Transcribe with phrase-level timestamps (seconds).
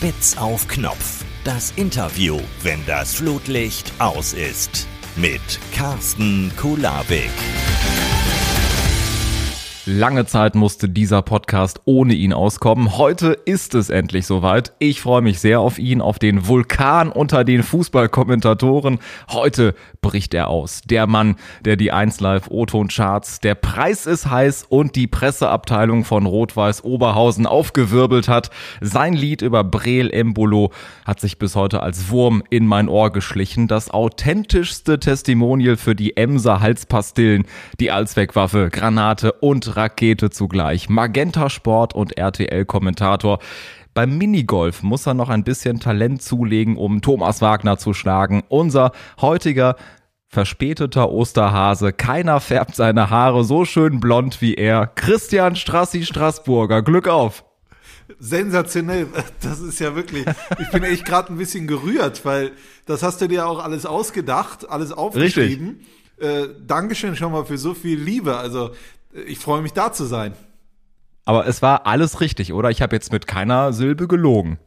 [0.00, 1.22] Spitz auf Knopf.
[1.44, 4.88] Das Interview, wenn das Flutlicht aus ist.
[5.14, 5.42] Mit
[5.74, 7.28] Carsten Kulabik.
[9.86, 12.98] Lange Zeit musste dieser Podcast ohne ihn auskommen.
[12.98, 14.74] Heute ist es endlich soweit.
[14.78, 18.98] Ich freue mich sehr auf ihn, auf den Vulkan unter den Fußballkommentatoren.
[19.30, 20.82] Heute bricht er aus.
[20.84, 26.04] Der Mann, der die 1 Live O-Ton Charts, der Preis ist heiß und die Presseabteilung
[26.04, 28.50] von Rot-Weiß Oberhausen aufgewirbelt hat.
[28.82, 30.72] Sein Lied über Breel Embolo
[31.06, 33.66] hat sich bis heute als Wurm in mein Ohr geschlichen.
[33.66, 37.46] Das authentischste Testimonial für die Emser Halspastillen,
[37.78, 40.88] die Allzweckwaffe, Granate und Rakete zugleich.
[40.88, 43.38] Magenta Sport und RTL-Kommentator.
[43.94, 48.44] Beim Minigolf muss er noch ein bisschen Talent zulegen, um Thomas Wagner zu schlagen.
[48.48, 49.76] Unser heutiger
[50.28, 51.92] verspäteter Osterhase.
[51.92, 54.86] Keiner färbt seine Haare so schön blond wie er.
[54.86, 56.82] Christian Strassi Straßburger.
[56.82, 57.44] Glück auf!
[58.18, 59.08] Sensationell.
[59.40, 60.24] Das ist ja wirklich.
[60.60, 62.52] Ich bin echt gerade ein bisschen gerührt, weil
[62.86, 65.80] das hast du dir auch alles ausgedacht, alles aufgeschrieben.
[66.18, 66.50] Richtig.
[66.52, 68.36] Äh, Dankeschön schon mal für so viel Liebe.
[68.36, 68.70] Also
[69.26, 70.34] ich freue mich da zu sein.
[71.24, 72.70] Aber es war alles richtig, oder?
[72.70, 74.58] Ich habe jetzt mit keiner Silbe gelogen.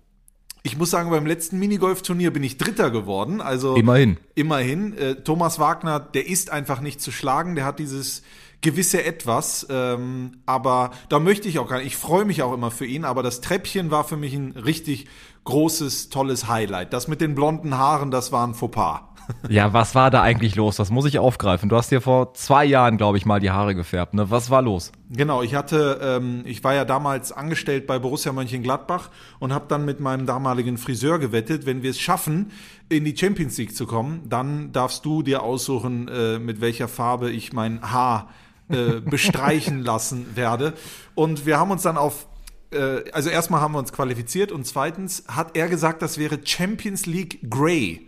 [0.65, 3.41] Ich muss sagen, beim letzten Minigolf-Turnier bin ich Dritter geworden.
[3.41, 4.17] Also immerhin.
[4.33, 4.97] Immerhin.
[4.97, 7.55] Äh, Thomas Wagner, der ist einfach nicht zu schlagen.
[7.55, 8.23] Der hat dieses
[8.61, 9.67] gewisse Etwas.
[9.69, 11.87] Ähm, aber da möchte ich auch gar nicht.
[11.87, 13.03] Ich freue mich auch immer für ihn.
[13.03, 15.07] Aber das Treppchen war für mich ein richtig
[15.43, 16.93] großes, tolles Highlight.
[16.93, 19.01] Das mit den blonden Haaren, das war ein Fauxpas.
[19.49, 20.77] Ja, was war da eigentlich los?
[20.77, 21.69] Das muss ich aufgreifen.
[21.69, 24.13] Du hast dir vor zwei Jahren, glaube ich, mal die Haare gefärbt.
[24.13, 24.29] Ne?
[24.29, 24.91] Was war los?
[25.09, 29.85] Genau, ich hatte, ähm, ich war ja damals angestellt bei Borussia Mönchengladbach und habe dann
[29.85, 32.51] mit meinem damaligen Friseur gewettet, wenn wir es schaffen,
[32.89, 37.29] in die Champions League zu kommen, dann darfst du dir aussuchen, äh, mit welcher Farbe
[37.31, 38.29] ich mein Haar
[38.69, 40.73] äh, bestreichen lassen werde.
[41.15, 42.27] Und wir haben uns dann auf
[42.71, 47.05] äh, also erstmal haben wir uns qualifiziert und zweitens hat er gesagt, das wäre Champions
[47.05, 48.07] League Grey.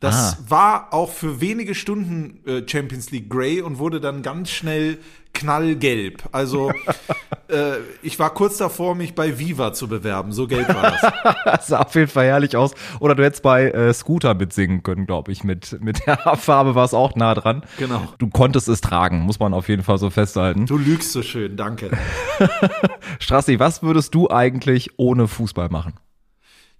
[0.00, 0.38] Das ah.
[0.48, 4.98] war auch für wenige Stunden äh, Champions League Grey und wurde dann ganz schnell
[5.32, 6.24] knallgelb.
[6.32, 6.70] Also
[7.48, 10.32] äh, ich war kurz davor, mich bei Viva zu bewerben.
[10.32, 11.34] So gelb war das.
[11.44, 12.72] das sah auf jeden Fall herrlich aus.
[13.00, 15.44] Oder du hättest bei äh, Scooter mitsingen können, glaube ich.
[15.44, 17.62] Mit, mit der Farbe war es auch nah dran.
[17.78, 18.02] Genau.
[18.18, 20.66] Du konntest es tragen, muss man auf jeden Fall so festhalten.
[20.66, 21.90] Du lügst so schön, danke.
[23.18, 25.94] Strassi, was würdest du eigentlich ohne Fußball machen?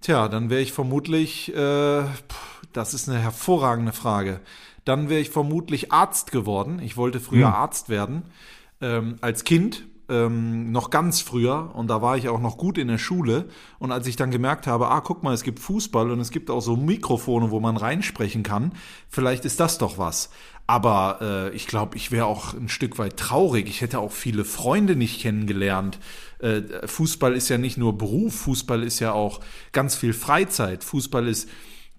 [0.00, 2.02] Tja, dann wäre ich vermutlich, äh,
[2.74, 4.40] das ist eine hervorragende Frage.
[4.84, 6.80] Dann wäre ich vermutlich Arzt geworden.
[6.80, 7.54] Ich wollte früher hm.
[7.54, 8.24] Arzt werden.
[8.82, 12.88] Ähm, als Kind, ähm, noch ganz früher und da war ich auch noch gut in
[12.88, 13.46] der Schule
[13.78, 16.50] und als ich dann gemerkt habe, ah, guck mal, es gibt Fußball und es gibt
[16.50, 18.72] auch so Mikrofone, wo man reinsprechen kann,
[19.08, 20.28] vielleicht ist das doch was.
[20.66, 23.68] Aber äh, ich glaube, ich wäre auch ein Stück weit traurig.
[23.68, 25.98] Ich hätte auch viele Freunde nicht kennengelernt.
[26.38, 29.40] Äh, Fußball ist ja nicht nur Beruf, Fußball ist ja auch
[29.72, 30.82] ganz viel Freizeit.
[30.82, 31.50] Fußball ist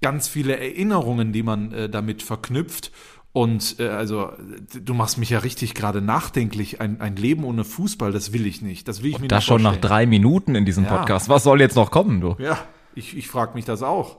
[0.06, 2.92] ganz viele Erinnerungen, die man äh, damit verknüpft.
[3.34, 4.34] Und äh, also,
[4.72, 6.80] du machst mich ja richtig gerade nachdenklich.
[6.80, 8.88] Ein, ein Leben ohne Fußball, das will ich nicht.
[8.88, 10.96] Das will ich Und mir das schon nach drei Minuten in diesem ja.
[10.96, 11.28] Podcast.
[11.28, 12.36] Was soll jetzt noch kommen, du?
[12.38, 12.60] Ja,
[12.94, 14.18] ich, ich frage mich das auch.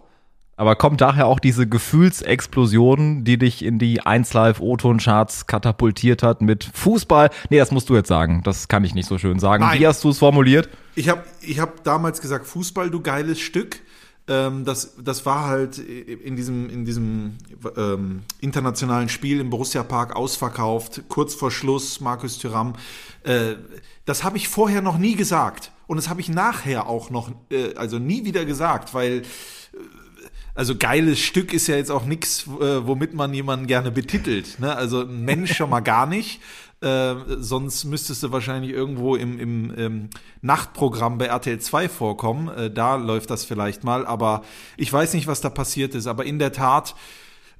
[0.57, 6.25] Aber kommt daher auch diese Gefühlsexplosion, die dich in die 1 Live O-Ton Charts katapultiert
[6.25, 7.31] hat mit Fußball?
[7.49, 8.41] Nee, das musst du jetzt sagen.
[8.43, 9.63] Das kann ich nicht so schön sagen.
[9.63, 9.79] Nein.
[9.79, 10.69] Wie hast du es formuliert?
[10.97, 13.83] Ich habe ich hab damals gesagt, Fußball, du geiles Stück.
[14.29, 17.39] Ähm, das, das war halt in diesem, in diesem
[17.77, 22.75] ähm, internationalen Spiel im Borussia Park ausverkauft, kurz vor Schluss, Markus Thüram.
[23.23, 23.55] Äh,
[24.05, 25.73] das habe ich vorher noch nie gesagt.
[25.87, 29.23] Und das habe ich nachher auch noch, äh, also nie wieder gesagt, weil
[30.57, 34.59] also geiles Stück ist ja jetzt auch nichts, äh, womit man jemanden gerne betitelt.
[34.59, 34.75] Ne?
[34.75, 36.41] Also ein Mensch schon mal gar nicht.
[36.81, 40.11] Äh, sonst müsstest du wahrscheinlich irgendwo im, im, im
[40.43, 42.49] Nachtprogramm bei RTL 2 vorkommen.
[42.49, 44.43] Äh, da läuft das vielleicht mal, aber
[44.77, 46.07] ich weiß nicht, was da passiert ist.
[46.07, 46.95] Aber in der Tat,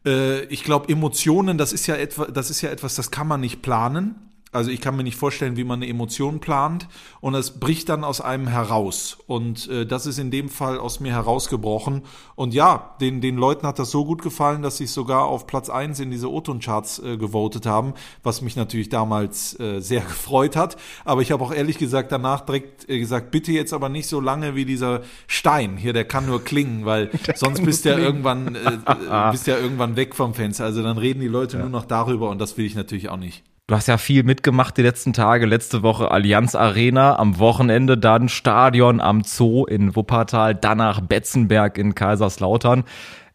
[0.05, 3.41] äh, ich glaube, Emotionen, das ist ja etwa, das ist ja etwas, das kann man
[3.41, 4.26] nicht planen.
[4.57, 6.89] Also ich kann mir nicht vorstellen, wie man eine Emotion plant
[7.21, 9.19] und es bricht dann aus einem heraus.
[9.27, 12.03] Und äh, das ist in dem Fall aus mir herausgebrochen.
[12.35, 15.69] Und ja, den, den Leuten hat das so gut gefallen, dass sie sogar auf Platz
[15.69, 17.93] eins in diese Oton-Charts äh, gewotet haben,
[18.23, 20.77] was mich natürlich damals äh, sehr gefreut hat.
[21.05, 24.21] Aber ich habe auch ehrlich gesagt danach direkt äh, gesagt, bitte jetzt aber nicht so
[24.21, 25.77] lange wie dieser Stein.
[25.77, 29.47] Hier, der kann nur klingen, weil der sonst bist du ja irgendwann, äh, äh, bist
[29.47, 30.65] ja irgendwann weg vom Fenster.
[30.65, 31.63] Also dann reden die Leute ja.
[31.63, 33.45] nur noch darüber und das will ich natürlich auch nicht.
[33.69, 35.45] Du hast ja viel mitgemacht die letzten Tage.
[35.45, 41.97] Letzte Woche Allianz Arena, am Wochenende dann Stadion am Zoo in Wuppertal, danach Betzenberg in
[41.97, 42.85] Kaiserslautern.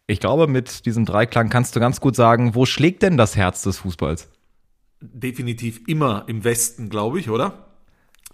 [0.06, 3.62] Ich glaube, mit diesem Dreiklang kannst du ganz gut sagen, wo schlägt denn das Herz
[3.62, 4.30] des Fußballs?
[5.02, 7.71] Definitiv immer im Westen, glaube ich, oder?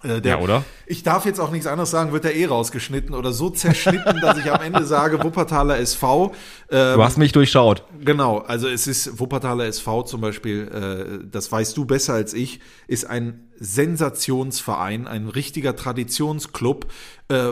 [0.02, 0.64] Äh, der, Ja, oder?
[0.86, 4.38] Ich darf jetzt auch nichts anderes sagen, wird er eh rausgeschnitten oder so zerschnitten, dass
[4.38, 6.32] ich am Ende sage Wuppertaler SV.
[6.70, 7.82] Ähm, Du hast mich durchschaut.
[8.00, 12.60] Genau, also es ist Wuppertaler SV zum Beispiel, äh, das weißt du besser als ich,
[12.86, 16.86] ist ein Sensationsverein, ein richtiger Traditionsclub.
[17.28, 17.48] Äh,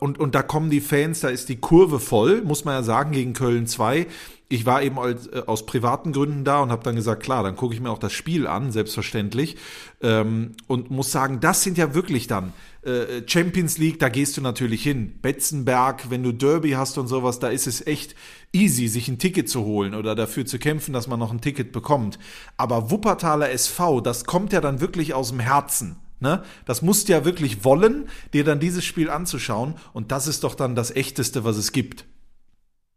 [0.00, 3.12] und, und da kommen die Fans, da ist die Kurve voll, muss man ja sagen,
[3.12, 4.06] gegen Köln 2.
[4.54, 7.56] Ich war eben als, äh, aus privaten Gründen da und habe dann gesagt, klar, dann
[7.56, 9.56] gucke ich mir auch das Spiel an, selbstverständlich.
[10.00, 12.52] Ähm, und muss sagen, das sind ja wirklich dann
[12.82, 15.18] äh, Champions League, da gehst du natürlich hin.
[15.20, 18.14] Betzenberg, wenn du Derby hast und sowas, da ist es echt
[18.52, 21.72] easy, sich ein Ticket zu holen oder dafür zu kämpfen, dass man noch ein Ticket
[21.72, 22.20] bekommt.
[22.56, 25.96] Aber Wuppertaler SV, das kommt ja dann wirklich aus dem Herzen.
[26.20, 26.44] Ne?
[26.64, 29.74] Das musst du ja wirklich wollen, dir dann dieses Spiel anzuschauen.
[29.92, 32.04] Und das ist doch dann das Echteste, was es gibt.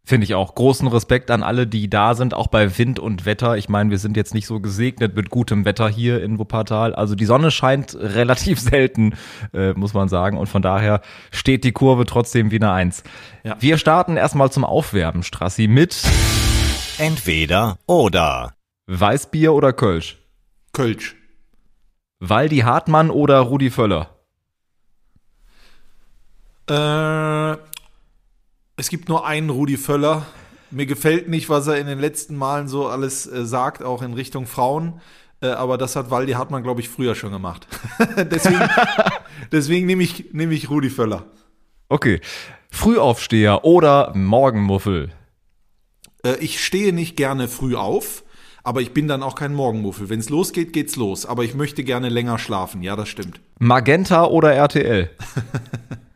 [0.07, 0.55] Finde ich auch.
[0.55, 3.57] Großen Respekt an alle, die da sind, auch bei Wind und Wetter.
[3.57, 6.95] Ich meine, wir sind jetzt nicht so gesegnet mit gutem Wetter hier in Wuppertal.
[6.95, 9.15] Also die Sonne scheint relativ selten,
[9.53, 10.37] äh, muss man sagen.
[10.37, 13.03] Und von daher steht die Kurve trotzdem wie eine Eins.
[13.43, 13.57] Ja.
[13.59, 16.01] Wir starten erstmal zum Aufwärmen, Strassi, mit
[16.99, 18.53] Entweder oder.
[18.85, 20.19] Weißbier oder Kölsch?
[20.71, 21.17] Kölsch.
[22.21, 24.15] Waldi Hartmann oder Rudi Völler?
[26.69, 27.57] Äh,
[28.77, 30.25] es gibt nur einen Rudi Völler.
[30.69, 34.13] Mir gefällt nicht, was er in den letzten Malen so alles äh, sagt, auch in
[34.13, 35.01] Richtung Frauen.
[35.41, 37.67] Äh, aber das hat Waldi Hartmann, glaube ich, früher schon gemacht.
[38.31, 38.69] deswegen
[39.51, 41.25] deswegen nehme ich, nehme ich Rudi Völler.
[41.89, 42.21] Okay.
[42.69, 45.09] Frühaufsteher oder Morgenmuffel?
[46.23, 48.23] Äh, ich stehe nicht gerne früh auf,
[48.63, 50.09] aber ich bin dann auch kein Morgenmuffel.
[50.09, 51.25] Wenn es losgeht, geht's los.
[51.25, 52.83] Aber ich möchte gerne länger schlafen.
[52.83, 53.39] Ja, das stimmt.
[53.57, 55.09] Magenta oder RTL?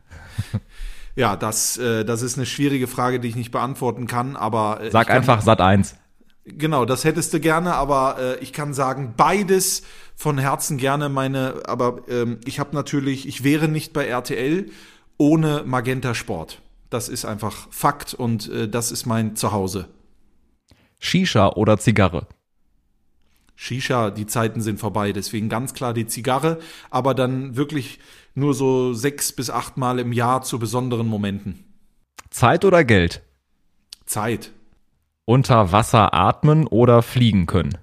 [1.14, 4.36] Ja, das, äh, das ist eine schwierige Frage, die ich nicht beantworten kann.
[4.36, 5.96] Aber äh, Sag ich kann- einfach Sat 1.
[6.44, 9.82] Genau, das hättest du gerne, aber äh, ich kann sagen, beides
[10.16, 14.68] von Herzen gerne meine, aber ähm, ich habe natürlich, ich wäre nicht bei RTL
[15.18, 16.60] ohne Magenta Sport.
[16.90, 19.86] Das ist einfach Fakt und äh, das ist mein Zuhause.
[20.98, 22.26] Shisha oder Zigarre?
[23.54, 26.58] Shisha, die Zeiten sind vorbei, deswegen ganz klar die Zigarre,
[26.90, 28.00] aber dann wirklich
[28.34, 31.64] nur so sechs bis acht Mal im Jahr zu besonderen Momenten.
[32.30, 33.22] Zeit oder Geld?
[34.06, 34.52] Zeit.
[35.24, 37.78] Unter Wasser atmen oder fliegen können?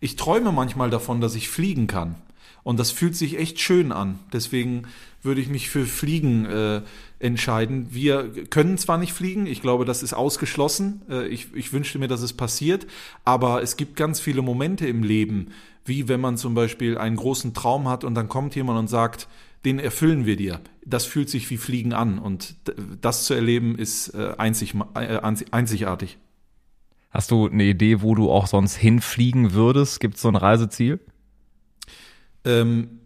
[0.00, 2.16] Ich träume manchmal davon, dass ich fliegen kann.
[2.62, 4.18] Und das fühlt sich echt schön an.
[4.32, 4.84] Deswegen
[5.22, 6.82] würde ich mich für Fliegen äh,
[7.18, 7.88] entscheiden.
[7.90, 11.02] Wir können zwar nicht fliegen, ich glaube, das ist ausgeschlossen.
[11.08, 12.86] Äh, ich, ich wünschte mir, dass es passiert.
[13.24, 15.48] Aber es gibt ganz viele Momente im Leben,
[15.84, 19.28] wie wenn man zum Beispiel einen großen Traum hat und dann kommt jemand und sagt,
[19.64, 20.60] den erfüllen wir dir.
[20.84, 22.18] Das fühlt sich wie Fliegen an.
[22.18, 22.56] Und
[23.00, 26.18] das zu erleben ist äh, einzig, äh, einzigartig.
[27.10, 30.00] Hast du eine Idee, wo du auch sonst hinfliegen würdest?
[30.00, 31.00] Gibt es so ein Reiseziel?
[32.44, 33.00] Ähm,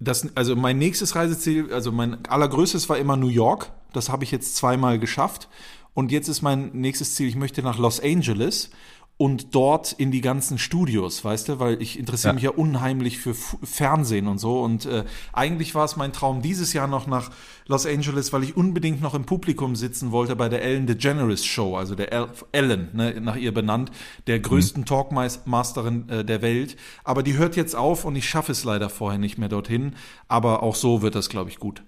[0.00, 3.72] das, also mein nächstes Reiseziel, also mein allergrößtes war immer New York.
[3.92, 5.48] Das habe ich jetzt zweimal geschafft.
[5.94, 8.70] Und jetzt ist mein nächstes Ziel, ich möchte nach Los Angeles
[9.16, 12.34] und dort in die ganzen Studios, weißt du, weil ich interessiere Ja.
[12.34, 14.60] mich ja unheimlich für F Fernsehen und so.
[14.60, 17.30] Und äh, eigentlich war es mein Traum, dieses Jahr noch nach
[17.66, 21.76] Los Angeles, weil ich unbedingt noch im Publikum sitzen wollte bei der Ellen DeGeneres Show,
[21.76, 23.92] also der El Ellen, ne, nach ihr benannt,
[24.26, 26.76] der größten Talkmasterin äh, der Welt.
[27.04, 29.94] Aber die hört jetzt auf und ich schaffe es leider vorher nicht mehr dorthin.
[30.26, 31.84] Aber auch so wird das, glaube ich, gut.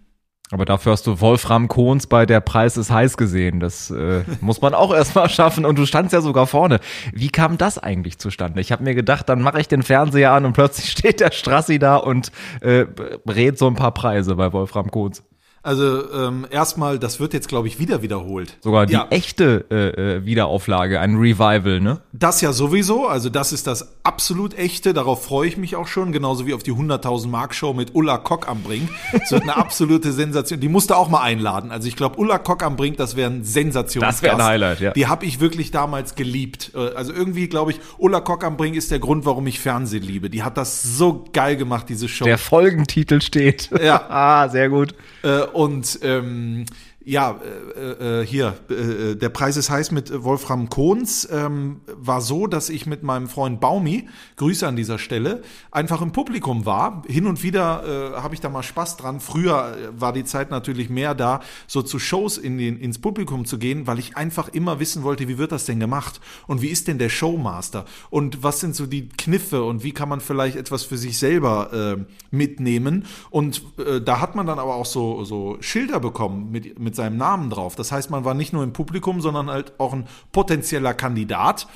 [0.52, 3.58] Aber dafür hast du Wolfram Kohns bei Der Preis ist heiß gesehen.
[3.58, 5.64] Das äh, muss man auch erstmal schaffen.
[5.64, 6.78] Und du standst ja sogar vorne.
[7.12, 8.60] Wie kam das eigentlich zustande?
[8.60, 11.78] Ich habe mir gedacht, dann mache ich den Fernseher an und plötzlich steht der Strassi
[11.78, 12.86] da und äh,
[13.28, 15.24] rät so ein paar Preise bei Wolfram Kohns.
[15.66, 18.56] Also ähm, erstmal, das wird jetzt, glaube ich, wieder wiederholt.
[18.60, 19.08] Sogar die Ja.
[19.10, 21.98] echte äh, äh, Wiederauflage, ein Revival, ne?
[22.12, 26.12] Das ja sowieso, also das ist das absolut echte, darauf freue ich mich auch schon,
[26.12, 28.88] genauso wie auf die 100.000 Mark Show mit Ulla Kock am Brink.
[29.12, 31.72] Das wird eine absolute Sensation, die musste auch mal einladen.
[31.72, 34.02] Also ich glaube, Ulla Kock am Brink, das wäre ein Sensation.
[34.02, 34.92] Das wär ein Highlight, ja.
[34.92, 36.70] Die habe ich wirklich damals geliebt.
[36.76, 40.04] Äh, Also irgendwie glaube ich, Ulla Kock am Brink ist der Grund, warum ich Fernsehen
[40.04, 40.30] liebe.
[40.30, 42.24] Die hat das so geil gemacht, diese Show.
[42.24, 43.68] Der Folgentitel steht.
[43.82, 44.04] Ja.
[44.08, 44.94] ah, sehr gut.
[45.24, 46.66] Äh, und ähm,
[47.08, 47.40] ja,
[47.76, 52.68] äh, äh, hier, äh, der Preis ist heiß mit Wolfram Kohns, ähm, war so, dass
[52.68, 57.04] ich mit meinem Freund Baumi, Grüße an dieser Stelle, einfach im Publikum war.
[57.06, 59.20] Hin und wieder äh, habe ich da mal Spaß dran.
[59.20, 63.44] Früher äh, war die Zeit natürlich mehr da, so zu Shows in den, ins Publikum
[63.44, 66.20] zu gehen, weil ich einfach immer wissen wollte, wie wird das denn gemacht?
[66.48, 67.84] Und wie ist denn der Showmaster?
[68.10, 71.72] Und was sind so die Kniffe und wie kann man vielleicht etwas für sich selber
[71.72, 73.04] äh, mitnehmen?
[73.30, 77.16] Und äh, da hat man dann aber auch so, so Schilder bekommen mit, mit seinem
[77.16, 77.76] Namen drauf.
[77.76, 81.68] Das heißt, man war nicht nur im Publikum, sondern halt auch ein potenzieller Kandidat.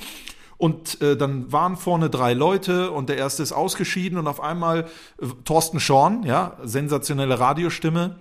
[0.57, 4.87] Und äh, dann waren vorne drei Leute und der erste ist ausgeschieden und auf einmal
[5.19, 8.17] äh, Thorsten Schorn, ja, sensationelle Radiostimme,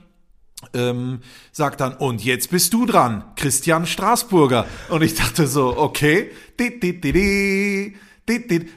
[0.73, 1.21] ähm,
[1.53, 4.67] sagt dann, und jetzt bist du dran, Christian Straßburger.
[4.89, 7.97] Und ich dachte so, okay, di, di, di, di.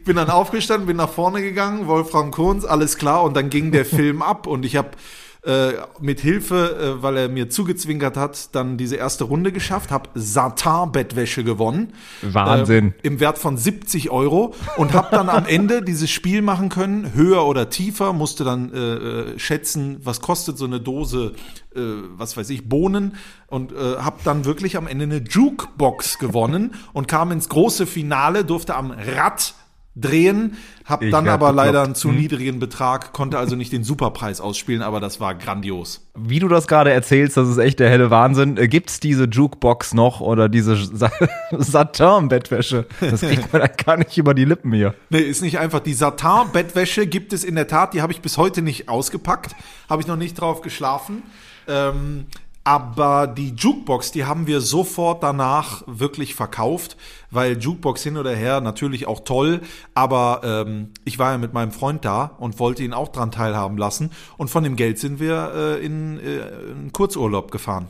[0.03, 3.85] Bin dann aufgestanden, bin nach vorne gegangen, Wolfram Kohns, alles klar, und dann ging der
[3.85, 4.91] Film ab und ich habe
[5.45, 10.09] äh, mit Hilfe, äh, weil er mir zugezwinkert hat, dann diese erste Runde geschafft, habe
[10.15, 11.93] Satin-Bettwäsche gewonnen.
[12.21, 12.93] Wahnsinn.
[13.03, 17.13] Äh, Im Wert von 70 Euro und habe dann am Ende dieses Spiel machen können,
[17.13, 21.33] höher oder tiefer, musste dann äh, äh schätzen, was kostet so eine Dose,
[21.75, 21.79] äh,
[22.15, 27.09] was weiß ich, Bohnen und äh, habe dann wirklich am Ende eine Jukebox gewonnen und
[27.09, 29.55] kam ins große Finale, durfte am Rad
[29.95, 31.55] drehen, habe dann aber bekloppt.
[31.55, 32.17] leider einen zu hm.
[32.17, 36.07] niedrigen Betrag, konnte also nicht den Superpreis ausspielen, aber das war grandios.
[36.15, 38.57] Wie du das gerade erzählst, das ist echt der helle Wahnsinn.
[38.57, 40.75] Äh, gibt's diese Jukebox noch oder diese
[41.51, 42.87] Satin-Bettwäsche?
[42.99, 44.95] Das kriegt man ja gar nicht über die Lippen hier.
[45.09, 45.79] Nee, ist nicht einfach.
[45.79, 49.55] Die Satin-Bettwäsche gibt es in der Tat, die habe ich bis heute nicht ausgepackt,
[49.89, 51.21] habe ich noch nicht drauf geschlafen.
[51.67, 52.25] Ähm,
[52.63, 56.95] aber die Jukebox, die haben wir sofort danach wirklich verkauft,
[57.29, 59.61] weil Jukebox hin oder her natürlich auch toll,
[59.93, 63.77] aber ähm, ich war ja mit meinem Freund da und wollte ihn auch dran teilhaben
[63.77, 67.89] lassen und von dem Geld sind wir äh, in, äh, in Kurzurlaub gefahren.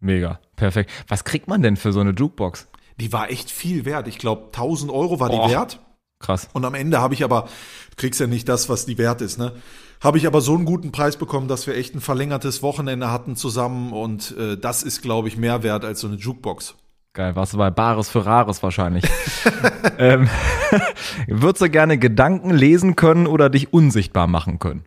[0.00, 0.90] Mega, perfekt.
[1.08, 2.68] Was kriegt man denn für so eine Jukebox?
[3.00, 4.08] Die war echt viel wert.
[4.08, 5.80] Ich glaube, 1000 Euro war die oh, wert.
[6.18, 6.48] Krass.
[6.52, 7.42] Und am Ende habe ich aber,
[7.90, 9.52] du kriegst ja nicht das, was die wert ist, ne?
[10.00, 13.36] Habe ich aber so einen guten Preis bekommen, dass wir echt ein verlängertes Wochenende hatten
[13.36, 16.74] zusammen und äh, das ist, glaube ich, mehr wert als so eine Jukebox.
[17.14, 19.04] Geil, warst du bei Bares für Rares wahrscheinlich.
[19.98, 20.28] ähm,
[21.26, 24.84] würdest du gerne Gedanken lesen können oder dich unsichtbar machen können?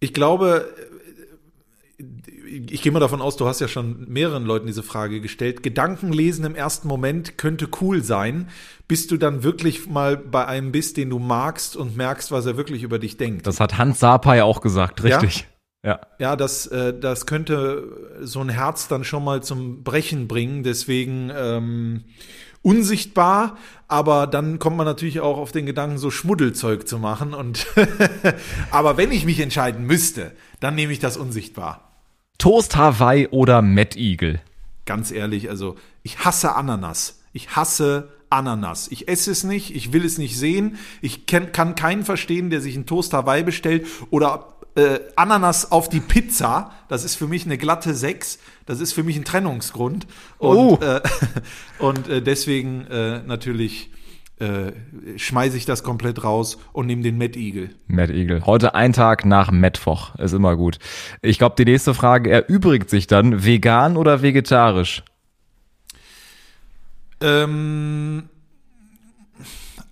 [0.00, 0.68] Ich glaube,
[2.52, 5.62] ich gehe mal davon aus, du hast ja schon mehreren Leuten diese Frage gestellt.
[5.62, 8.48] Gedanken lesen im ersten Moment könnte cool sein,
[8.88, 12.56] bis du dann wirklich mal bei einem bist, den du magst und merkst, was er
[12.56, 13.46] wirklich über dich denkt.
[13.46, 15.48] Das hat Hans Sapai auch gesagt, richtig.
[15.82, 20.28] Ja, ja, ja das, äh, das könnte so ein Herz dann schon mal zum Brechen
[20.28, 20.62] bringen.
[20.62, 22.04] Deswegen ähm,
[22.60, 23.56] unsichtbar,
[23.88, 27.34] aber dann kommt man natürlich auch auf den Gedanken, so Schmuddelzeug zu machen.
[27.34, 27.66] Und
[28.70, 31.91] aber wenn ich mich entscheiden müsste, dann nehme ich das unsichtbar.
[32.42, 34.40] Toast Hawaii oder Mad Eagle?
[34.84, 37.20] Ganz ehrlich, also ich hasse Ananas.
[37.32, 38.88] Ich hasse Ananas.
[38.90, 40.76] Ich esse es nicht, ich will es nicht sehen.
[41.02, 45.88] Ich kann, kann keinen verstehen, der sich einen Toast Hawaii bestellt oder äh, Ananas auf
[45.88, 46.72] die Pizza.
[46.88, 48.40] Das ist für mich eine glatte 6.
[48.66, 50.08] Das ist für mich ein Trennungsgrund.
[50.38, 50.78] Und, oh.
[50.82, 51.00] äh,
[51.78, 53.92] und äh, deswegen äh, natürlich
[54.38, 54.72] äh,
[55.16, 57.70] schmeiße ich das komplett raus und nehme den Mad Eagle.
[57.86, 58.44] Mad Eagle.
[58.46, 60.14] Heute ein Tag nach Mittwoch.
[60.16, 60.78] Ist immer gut.
[61.20, 63.44] Ich glaube, die nächste Frage erübrigt sich dann.
[63.44, 65.04] Vegan oder vegetarisch?
[67.20, 68.24] Ähm,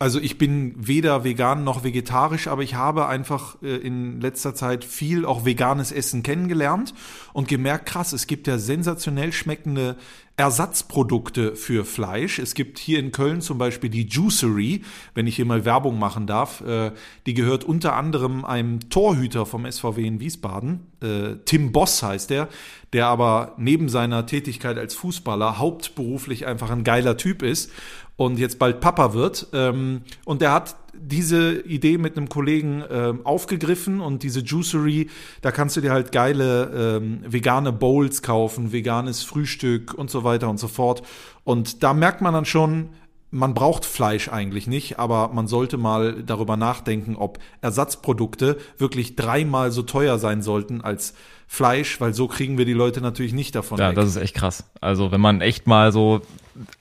[0.01, 4.83] also ich bin weder vegan noch vegetarisch, aber ich habe einfach äh, in letzter Zeit
[4.83, 6.95] viel auch veganes Essen kennengelernt
[7.35, 9.97] und gemerkt, krass, es gibt ja sensationell schmeckende
[10.41, 12.39] Ersatzprodukte für Fleisch.
[12.39, 14.81] Es gibt hier in Köln zum Beispiel die Juicery,
[15.13, 16.63] wenn ich hier mal Werbung machen darf.
[16.63, 16.93] Äh,
[17.27, 20.87] die gehört unter anderem einem Torhüter vom SVW in Wiesbaden.
[21.03, 22.49] Äh, Tim Boss heißt der,
[22.95, 27.71] der aber neben seiner Tätigkeit als Fußballer hauptberuflich einfach ein geiler Typ ist
[28.17, 29.49] und jetzt bald Papa wird.
[29.53, 35.09] Ähm, und der hat diese Idee mit einem Kollegen ähm, aufgegriffen und diese Juicery,
[35.43, 40.49] da kannst du dir halt geile ähm, vegane Bowls kaufen, veganes Frühstück und so weiter
[40.49, 41.03] und so fort.
[41.45, 42.91] Und da merkt man dann schon,
[43.31, 49.71] man braucht Fleisch eigentlich nicht, aber man sollte mal darüber nachdenken, ob Ersatzprodukte wirklich dreimal
[49.71, 51.15] so teuer sein sollten als
[51.53, 53.77] Fleisch, weil so kriegen wir die Leute natürlich nicht davon.
[53.81, 53.97] Ja, weg.
[53.97, 54.71] das ist echt krass.
[54.81, 56.23] Also wenn man echt mal so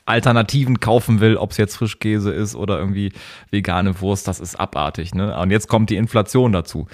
[0.05, 3.11] Alternativen kaufen will, ob es jetzt Frischkäse ist oder irgendwie
[3.49, 5.15] vegane Wurst, das ist abartig.
[5.15, 5.35] Ne?
[5.39, 6.88] Und jetzt kommt die Inflation dazu.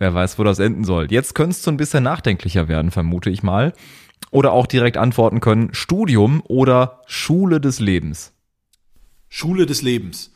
[0.00, 1.06] Wer weiß, wo das enden soll.
[1.12, 3.74] Jetzt könntest du ein bisschen nachdenklicher werden, vermute ich mal.
[4.32, 8.32] Oder auch direkt antworten können, Studium oder Schule des Lebens.
[9.28, 10.32] Schule des Lebens.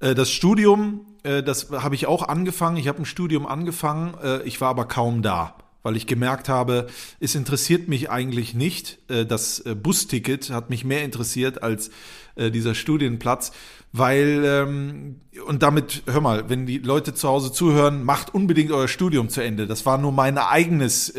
[0.00, 2.76] Äh, das Studium, äh, das habe ich auch angefangen.
[2.76, 5.54] Ich habe ein Studium angefangen, äh, ich war aber kaum da
[5.86, 6.88] weil ich gemerkt habe,
[7.20, 8.98] es interessiert mich eigentlich nicht.
[9.08, 11.90] Äh, das äh, Busticket hat mich mehr interessiert als
[12.34, 13.52] äh, dieser Studienplatz,
[13.92, 18.88] weil, ähm, und damit, hör mal, wenn die Leute zu Hause zuhören, macht unbedingt euer
[18.88, 19.68] Studium zu Ende.
[19.68, 21.14] Das war nur mein eigenes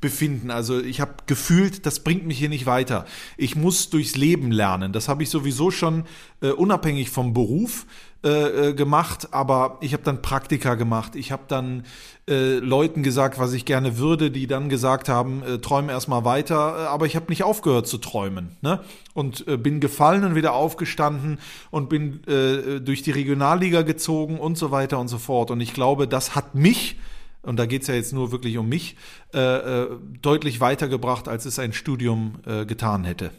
[0.00, 0.50] Befinden.
[0.50, 3.06] Also ich habe gefühlt, das bringt mich hier nicht weiter.
[3.36, 4.92] Ich muss durchs Leben lernen.
[4.92, 6.04] Das habe ich sowieso schon
[6.40, 7.86] unabhängig vom Beruf
[8.24, 11.14] äh, äh, gemacht, aber ich habe dann Praktika gemacht.
[11.14, 11.84] Ich habe dann
[12.26, 16.56] äh, Leuten gesagt, was ich gerne würde, die dann gesagt haben, äh, träume erstmal weiter,
[16.56, 18.56] äh, aber ich habe nicht aufgehört zu träumen.
[18.62, 18.80] Ne?
[19.12, 21.38] Und äh, bin gefallen und wieder aufgestanden
[21.70, 25.50] und bin äh, durch die Regionalliga gezogen und so weiter und so fort.
[25.50, 26.96] Und ich glaube, das hat mich
[27.42, 28.96] und da geht's ja jetzt nur wirklich um mich,
[29.34, 29.88] äh, äh,
[30.22, 33.32] deutlich weitergebracht, als es ein Studium äh, getan hätte.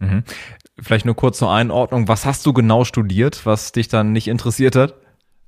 [0.00, 0.24] Mhm.
[0.78, 2.08] Vielleicht nur kurz zur Einordnung.
[2.08, 4.94] Was hast du genau studiert, was dich dann nicht interessiert hat?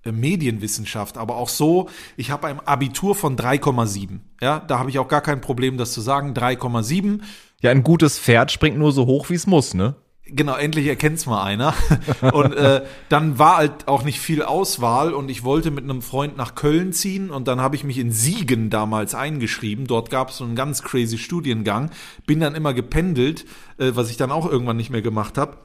[0.04, 4.21] Äh, Medienwissenschaft, aber auch so, ich habe ein Abitur von 3,7.
[4.40, 6.35] Ja, da habe ich auch gar kein Problem, das zu sagen.
[6.35, 7.21] 3,7.
[7.61, 9.94] Ja, ein gutes Pferd springt nur so hoch, wie es muss, ne?
[10.24, 11.74] Genau, endlich erkennt's mal einer.
[12.32, 16.36] Und äh, dann war halt auch nicht viel Auswahl und ich wollte mit einem Freund
[16.36, 19.86] nach Köln ziehen und dann habe ich mich in Siegen damals eingeschrieben.
[19.86, 21.90] Dort gab es so einen ganz crazy Studiengang.
[22.24, 23.44] Bin dann immer gependelt,
[23.78, 25.58] äh, was ich dann auch irgendwann nicht mehr gemacht habe.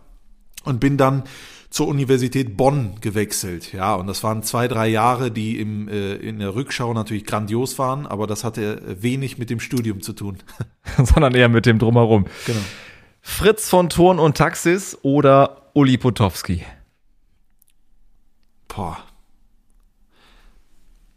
[0.63, 1.23] Und bin dann
[1.69, 3.73] zur Universität Bonn gewechselt.
[3.73, 7.77] Ja, und das waren zwei, drei Jahre, die im, äh, in der Rückschau natürlich grandios
[7.77, 10.37] waren, aber das hatte wenig mit dem Studium zu tun.
[11.03, 12.25] Sondern eher mit dem Drumherum.
[12.45, 12.59] Genau.
[13.29, 16.63] Fritz von Thurn und Taxis oder Uli Potowski?
[18.67, 18.98] Boah.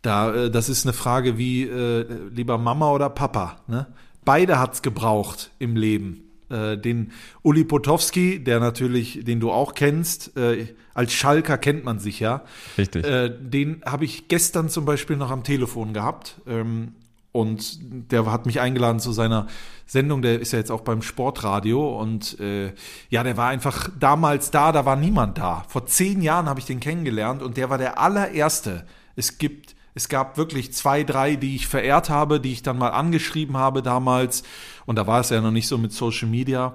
[0.03, 3.61] Da, äh, das ist eine Frage wie äh, lieber Mama oder Papa.
[3.69, 3.87] Ne?
[4.25, 6.25] Beide hat's gebraucht im Leben.
[6.51, 7.13] Äh, den
[7.43, 12.45] Uli Potowski, der natürlich, den du auch kennst, äh, als Schalker kennt man sich ja.
[12.77, 13.07] Richtig.
[13.07, 16.41] Äh, den habe ich gestern zum Beispiel noch am Telefon gehabt.
[16.47, 16.97] Ähm,
[17.33, 17.79] und
[18.11, 19.47] der hat mich eingeladen zu seiner
[19.87, 22.73] Sendung, der ist ja jetzt auch beim Sportradio und äh,
[23.09, 25.65] ja, der war einfach damals da, da war niemand da.
[25.69, 28.85] Vor zehn Jahren habe ich den kennengelernt und der war der allererste.
[29.17, 32.91] Es gibt, es gab wirklich zwei, drei, die ich verehrt habe, die ich dann mal
[32.91, 34.43] angeschrieben habe damals
[34.87, 36.75] und da war es ja noch nicht so mit Social Media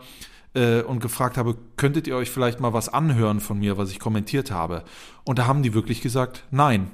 [0.54, 4.00] äh, und gefragt habe, könntet ihr euch vielleicht mal was anhören von mir, was ich
[4.00, 4.84] kommentiert habe?
[5.26, 6.92] Und da haben die wirklich gesagt, nein,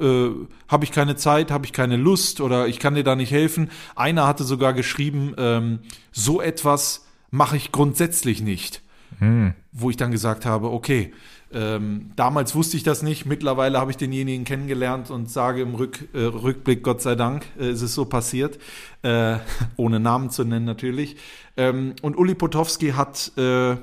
[0.00, 0.30] äh,
[0.68, 3.70] habe ich keine Zeit, habe ich keine Lust oder ich kann dir da nicht helfen.
[3.94, 5.78] Einer hatte sogar geschrieben, ähm,
[6.12, 8.82] so etwas mache ich grundsätzlich nicht.
[9.18, 9.54] Hm.
[9.72, 11.12] Wo ich dann gesagt habe, okay,
[11.52, 16.08] ähm, damals wusste ich das nicht, mittlerweile habe ich denjenigen kennengelernt und sage im Rück,
[16.12, 18.58] äh, Rückblick, Gott sei Dank, äh, ist es so passiert,
[19.02, 19.36] äh,
[19.76, 21.16] ohne Namen zu nennen natürlich.
[21.56, 23.76] Ähm, und Uli Potowski hat äh,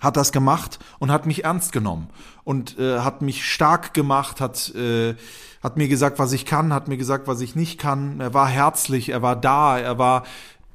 [0.00, 2.08] hat das gemacht und hat mich ernst genommen
[2.44, 5.14] und äh, hat mich stark gemacht, hat, äh,
[5.62, 8.20] hat mir gesagt, was ich kann, hat mir gesagt, was ich nicht kann.
[8.20, 10.24] Er war herzlich, er war da, er war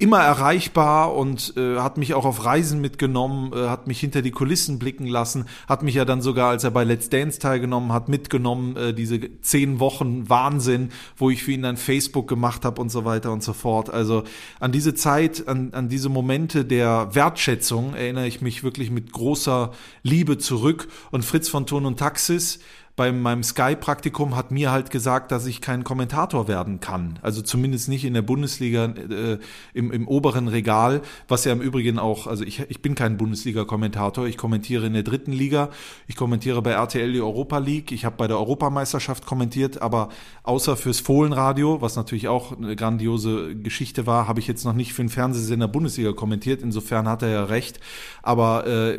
[0.00, 4.30] immer erreichbar und äh, hat mich auch auf Reisen mitgenommen, äh, hat mich hinter die
[4.30, 8.08] Kulissen blicken lassen, hat mich ja dann sogar, als er bei Let's Dance teilgenommen hat,
[8.08, 12.90] mitgenommen, äh, diese zehn Wochen Wahnsinn, wo ich für ihn dann Facebook gemacht habe und
[12.90, 13.90] so weiter und so fort.
[13.90, 14.24] Also
[14.58, 19.72] an diese Zeit, an, an diese Momente der Wertschätzung erinnere ich mich wirklich mit großer
[20.02, 20.88] Liebe zurück.
[21.10, 22.60] Und Fritz von Ton und Taxis,
[23.00, 27.18] bei meinem Sky-Praktikum hat mir halt gesagt, dass ich kein Kommentator werden kann.
[27.22, 29.38] Also zumindest nicht in der Bundesliga äh,
[29.72, 34.26] im, im oberen Regal, was ja im Übrigen auch, also ich, ich bin kein Bundesliga-Kommentator,
[34.26, 35.70] ich kommentiere in der dritten Liga,
[36.08, 40.10] ich kommentiere bei RTL die Europa League, ich habe bei der Europameisterschaft kommentiert, aber
[40.42, 44.92] außer fürs Fohlenradio, was natürlich auch eine grandiose Geschichte war, habe ich jetzt noch nicht
[44.92, 47.80] für den Fernsehsender Bundesliga kommentiert, insofern hat er ja recht.
[48.22, 48.98] Aber äh,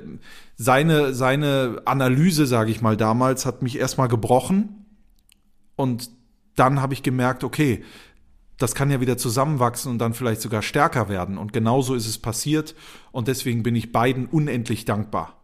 [0.61, 4.85] seine, seine Analyse, sage ich mal, damals hat mich erstmal gebrochen
[5.75, 6.11] und
[6.55, 7.83] dann habe ich gemerkt, okay,
[8.59, 11.39] das kann ja wieder zusammenwachsen und dann vielleicht sogar stärker werden.
[11.39, 12.75] Und genauso ist es passiert
[13.11, 15.37] und deswegen bin ich beiden unendlich dankbar.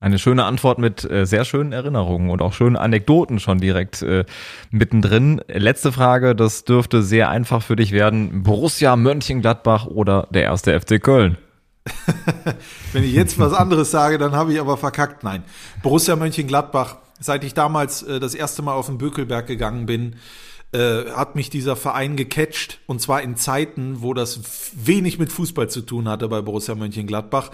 [0.00, 4.24] Eine schöne Antwort mit äh, sehr schönen Erinnerungen und auch schönen Anekdoten schon direkt äh,
[4.72, 5.40] mittendrin.
[5.46, 8.42] Letzte Frage, das dürfte sehr einfach für dich werden.
[8.42, 11.36] Borussia Mönchengladbach oder der erste FC Köln?
[12.92, 15.24] Wenn ich jetzt was anderes sage, dann habe ich aber verkackt.
[15.24, 15.42] Nein.
[15.82, 20.16] Borussia Mönchengladbach, seit ich damals äh, das erste Mal auf den Bökelberg gegangen bin,
[20.72, 22.80] äh, hat mich dieser Verein gecatcht.
[22.86, 24.40] Und zwar in Zeiten, wo das
[24.74, 27.50] wenig mit Fußball zu tun hatte bei Borussia Mönchengladbach.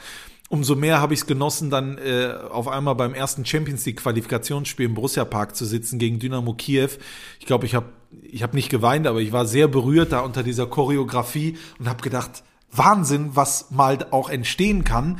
[0.48, 4.86] Umso mehr habe ich es genossen, dann äh, auf einmal beim ersten Champions League Qualifikationsspiel
[4.86, 6.90] im Borussia Park zu sitzen gegen Dynamo Kiew.
[7.40, 7.86] Ich glaube, ich habe
[8.22, 12.02] ich hab nicht geweint, aber ich war sehr berührt da unter dieser Choreografie und habe
[12.02, 12.44] gedacht,
[12.76, 15.18] Wahnsinn, was mal auch entstehen kann,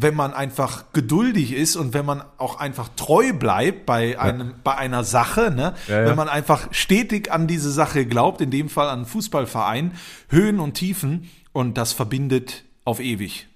[0.00, 4.54] wenn man einfach geduldig ist und wenn man auch einfach treu bleibt bei einem, ja.
[4.62, 5.74] bei einer Sache, ne?
[5.88, 6.06] Ja, ja.
[6.06, 9.92] wenn man einfach stetig an diese Sache glaubt, in dem Fall an einen Fußballverein,
[10.28, 13.47] Höhen und Tiefen und das verbindet auf ewig.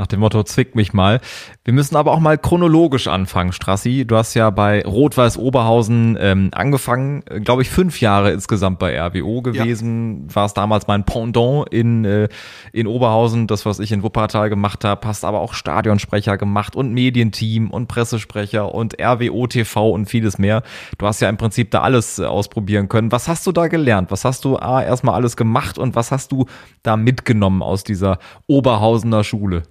[0.00, 1.20] Nach dem Motto, zwick mich mal.
[1.62, 4.06] Wir müssen aber auch mal chronologisch anfangen, Strassi.
[4.06, 8.98] Du hast ja bei Rot-Weiß Oberhausen ähm, angefangen, äh, glaube ich, fünf Jahre insgesamt bei
[8.98, 10.26] RWO gewesen.
[10.30, 10.36] Ja.
[10.36, 12.28] War es damals mein Pendant in, äh,
[12.72, 15.06] in Oberhausen, das, was ich in Wuppertal gemacht habe.
[15.06, 20.62] Hast aber auch Stadionsprecher gemacht und Medienteam und Pressesprecher und RWO TV und vieles mehr.
[20.96, 23.12] Du hast ja im Prinzip da alles äh, ausprobieren können.
[23.12, 24.10] Was hast du da gelernt?
[24.10, 26.46] Was hast du A, erstmal alles gemacht und was hast du
[26.82, 29.64] da mitgenommen aus dieser Oberhausener Schule?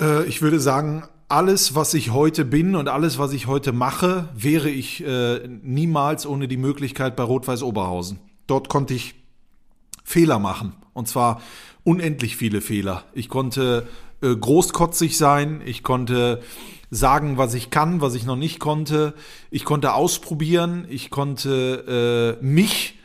[0.00, 4.28] Äh, ich würde sagen, alles, was ich heute bin und alles, was ich heute mache,
[4.34, 8.18] wäre ich äh, niemals ohne die Möglichkeit bei Rot-Weiß Oberhausen.
[8.46, 9.14] Dort konnte ich
[10.02, 10.72] Fehler machen.
[10.92, 11.40] Und zwar
[11.84, 13.04] unendlich viele Fehler.
[13.12, 13.86] Ich konnte
[14.22, 15.62] äh, großkotzig sein.
[15.64, 16.42] Ich konnte
[16.90, 19.14] sagen, was ich kann, was ich noch nicht konnte.
[19.52, 20.84] Ich konnte ausprobieren.
[20.88, 22.98] Ich konnte äh, mich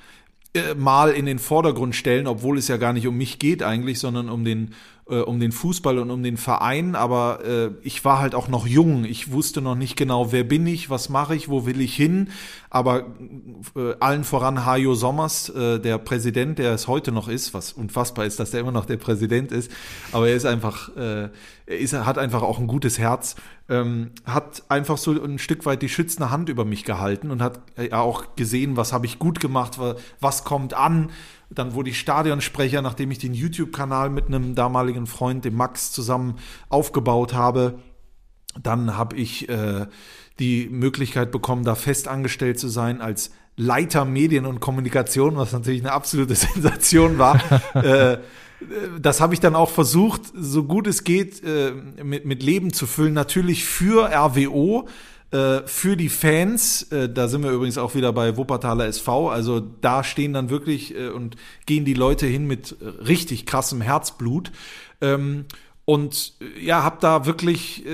[0.55, 3.99] äh, mal in den Vordergrund stellen, obwohl es ja gar nicht um mich geht eigentlich,
[3.99, 4.73] sondern um den
[5.07, 8.65] äh, um den Fußball und um den Verein, aber äh, ich war halt auch noch
[8.65, 9.05] jung.
[9.05, 12.29] Ich wusste noch nicht genau, wer bin ich, was mache ich, wo will ich hin.
[12.71, 13.05] Aber
[13.75, 18.25] äh, allen voran Hajo Sommers, äh, der Präsident, der es heute noch ist, was unfassbar
[18.25, 19.71] ist, dass der immer noch der Präsident ist,
[20.11, 21.29] aber er ist einfach, äh,
[21.67, 23.35] er ist, hat einfach auch ein gutes Herz,
[23.69, 27.59] ähm, hat einfach so ein Stück weit die schützende Hand über mich gehalten und hat
[27.77, 29.79] äh, auch gesehen, was habe ich gut gemacht,
[30.19, 31.11] was kommt an
[31.49, 36.36] dann wurde ich Stadionsprecher, nachdem ich den YouTube-Kanal mit einem damaligen Freund, dem Max, zusammen
[36.69, 37.79] aufgebaut habe.
[38.62, 39.88] Dann habe ich äh,
[40.39, 45.81] die Möglichkeit bekommen, da fest angestellt zu sein als Leiter Medien und Kommunikation, was natürlich
[45.81, 47.39] eine absolute Sensation war.
[47.73, 48.17] äh,
[48.99, 51.71] das habe ich dann auch versucht, so gut es geht, äh,
[52.03, 53.13] mit, mit Leben zu füllen.
[53.13, 54.91] Natürlich für RWO, äh,
[55.65, 60.03] für die Fans, äh, da sind wir übrigens auch wieder bei Wuppertaler SV, also da
[60.03, 64.51] stehen dann wirklich äh, und gehen die Leute hin mit richtig krassem Herzblut.
[65.01, 65.45] Ähm,
[65.85, 67.85] und ja, habe da wirklich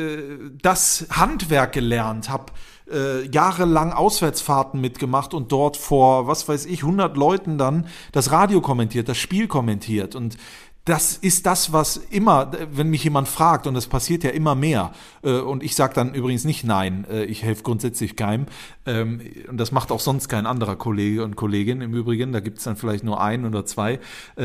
[0.62, 2.54] das Handwerk gelernt, habe
[2.92, 8.62] äh, jahrelang Auswärtsfahrten mitgemacht und dort vor, was weiß ich, 100 Leuten dann das Radio
[8.62, 10.16] kommentiert, das Spiel kommentiert.
[10.16, 10.38] Und
[10.86, 14.92] das ist das, was immer, wenn mich jemand fragt, und das passiert ja immer mehr,
[15.24, 18.48] äh, und ich sage dann übrigens nicht nein, äh, ich helfe grundsätzlich keinem,
[18.88, 22.58] ähm, und das macht auch sonst kein anderer Kollege und Kollegin im Übrigen, da gibt
[22.58, 24.00] es dann vielleicht nur ein oder zwei.
[24.36, 24.42] Äh,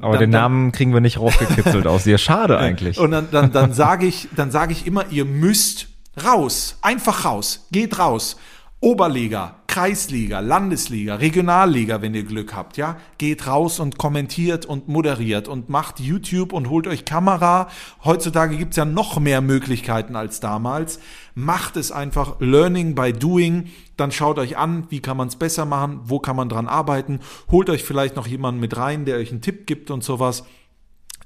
[0.00, 2.98] Aber dann, den Namen kriegen wir nicht rausgekitzelt aus dir, schade eigentlich.
[2.98, 5.88] Und dann, dann, dann sage ich, dann sage ich immer, ihr müsst
[6.22, 8.36] raus, einfach raus, geht raus.
[8.80, 15.48] Oberliga, Kreisliga, Landesliga, Regionalliga, wenn ihr Glück habt, ja, geht raus und kommentiert und moderiert
[15.48, 17.68] und macht YouTube und holt euch Kamera.
[18.02, 20.98] Heutzutage gibt's ja noch mehr Möglichkeiten als damals.
[21.34, 23.68] Macht es einfach Learning by Doing.
[23.98, 27.20] Dann schaut euch an, wie kann man es besser machen, wo kann man dran arbeiten.
[27.50, 30.44] Holt euch vielleicht noch jemanden mit rein, der euch einen Tipp gibt und sowas.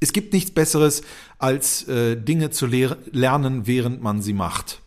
[0.01, 1.03] Es gibt nichts Besseres,
[1.39, 4.83] als äh, Dinge zu lernen, während man sie macht.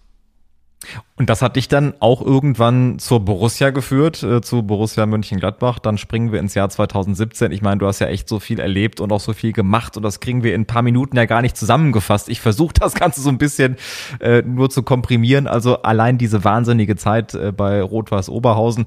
[1.16, 5.80] Und das hat dich dann auch irgendwann zur Borussia geführt, äh, zu Borussia Mönchengladbach.
[5.80, 7.52] Dann springen wir ins Jahr 2017.
[7.52, 10.04] Ich meine, du hast ja echt so viel erlebt und auch so viel gemacht und
[10.04, 12.30] das kriegen wir in ein paar Minuten ja gar nicht zusammengefasst.
[12.30, 13.78] Ich versuche das Ganze so ein bisschen
[14.20, 15.48] äh, nur zu komprimieren.
[15.48, 18.86] Also allein diese wahnsinnige Zeit äh, bei Rot-Weiß Oberhausen.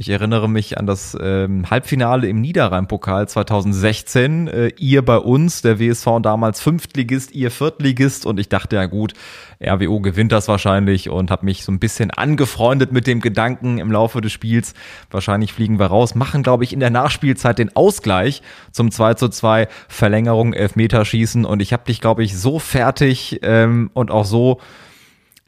[0.00, 4.46] Ich erinnere mich an das ähm, Halbfinale im Niederrhein-Pokal 2016.
[4.46, 9.14] Äh, ihr bei uns, der WSV damals Fünftligist, ihr Viertligist und ich dachte ja gut,
[9.60, 13.90] RWO gewinnt das wahrscheinlich und habe mich so ein bisschen angefreundet mit dem Gedanken im
[13.90, 14.74] Laufe des Spiels.
[15.10, 19.28] Wahrscheinlich fliegen wir raus, machen glaube ich in der Nachspielzeit den Ausgleich zum 2 zu
[19.28, 24.60] 2 Verlängerung, Elfmeterschießen und ich habe dich glaube ich so fertig ähm, und auch so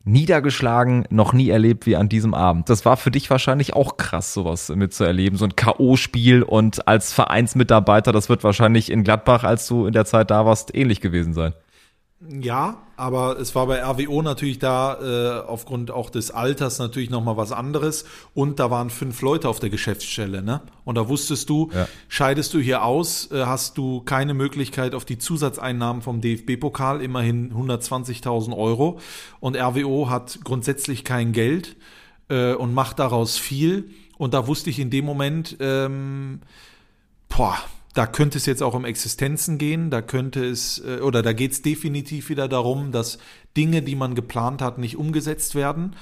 [0.05, 2.71] niedergeschlagen, noch nie erlebt wie an diesem Abend.
[2.71, 8.13] Das war für dich wahrscheinlich auch krass, sowas mitzuerleben, so ein K.O.-Spiel und als Vereinsmitarbeiter,
[8.13, 11.53] das wird wahrscheinlich in Gladbach, als du in der Zeit da warst, ähnlich gewesen sein.
[12.29, 17.39] Ja, aber es war bei RWO natürlich da äh, aufgrund auch des Alters natürlich nochmal
[17.39, 18.05] was anderes
[18.35, 20.61] und da waren fünf Leute auf der Geschäftsstelle, ne?
[20.85, 21.89] Und da wusstest du, ja.
[22.09, 27.55] scheidest du hier aus, äh, hast du keine Möglichkeit auf die Zusatzeinnahmen vom DFB-Pokal, immerhin
[27.55, 29.01] 120.000 Euro
[29.41, 31.77] und RWO hat grundsätzlich kein Geld
[32.29, 36.43] äh, und macht daraus viel und da wusste ich in dem Moment, ähm,
[37.31, 37.57] boah,
[37.95, 41.53] da könnte es jetzt auch um Existenzen gehen, da könnte es, äh, oder da geht
[41.53, 43.19] es definitiv wieder darum, dass
[43.57, 45.97] Dinge, die man geplant hat, nicht umgesetzt werden.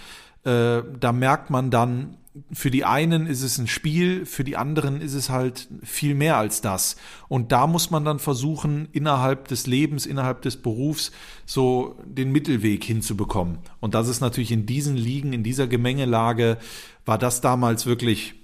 [0.44, 2.16] Äh, da merkt man dann,
[2.52, 6.36] für die einen ist es ein Spiel, für die anderen ist es halt viel mehr
[6.36, 6.96] als das.
[7.26, 11.10] Und da muss man dann versuchen, innerhalb des Lebens, innerhalb des Berufs
[11.46, 13.58] so den Mittelweg hinzubekommen.
[13.80, 16.58] Und das ist natürlich in diesen Ligen, in dieser Gemengelage,
[17.04, 18.34] war das damals wirklich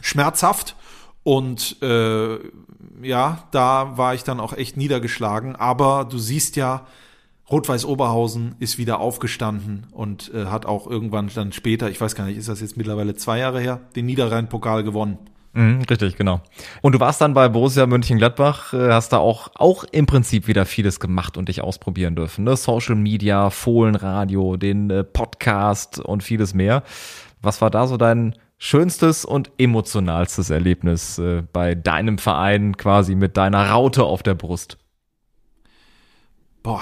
[0.00, 0.76] schmerzhaft
[1.24, 2.38] Und äh,
[3.02, 5.56] ja, da war ich dann auch echt niedergeschlagen.
[5.56, 6.86] Aber du siehst ja,
[7.50, 12.26] Rot-Weiß Oberhausen ist wieder aufgestanden und äh, hat auch irgendwann dann später, ich weiß gar
[12.26, 15.18] nicht, ist das jetzt mittlerweile zwei Jahre her, den Niederrhein-Pokal gewonnen.
[15.52, 16.40] Mhm, richtig, genau.
[16.82, 20.66] Und du warst dann bei Borussia Mönchengladbach, äh, hast da auch, auch im Prinzip wieder
[20.66, 22.44] vieles gemacht und dich ausprobieren dürfen.
[22.44, 22.56] Ne?
[22.56, 26.82] Social Media, Fohlenradio, den äh, Podcast und vieles mehr.
[27.40, 28.34] Was war da so dein
[28.64, 34.78] schönstes und emotionalstes Erlebnis äh, bei deinem Verein quasi mit deiner Raute auf der Brust?
[36.62, 36.80] Boah,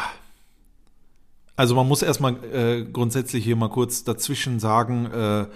[1.57, 5.47] also man muss erstmal äh, grundsätzlich hier mal kurz dazwischen sagen, äh,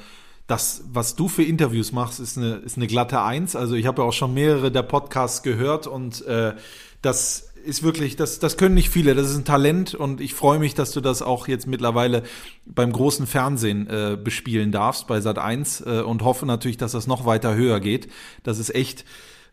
[0.49, 3.55] das, was du für Interviews machst, ist eine, ist eine glatte Eins.
[3.55, 6.55] Also ich habe ja auch schon mehrere der Podcasts gehört und äh,
[7.03, 9.14] das ist wirklich, das, das können nicht viele.
[9.14, 12.22] Das ist ein Talent und ich freue mich, dass du das auch jetzt mittlerweile
[12.64, 17.07] beim großen Fernsehen äh, bespielen darfst, bei Sat 1 äh, und hoffe natürlich, dass das
[17.07, 18.09] noch weiter höher geht.
[18.44, 19.05] Das ist echt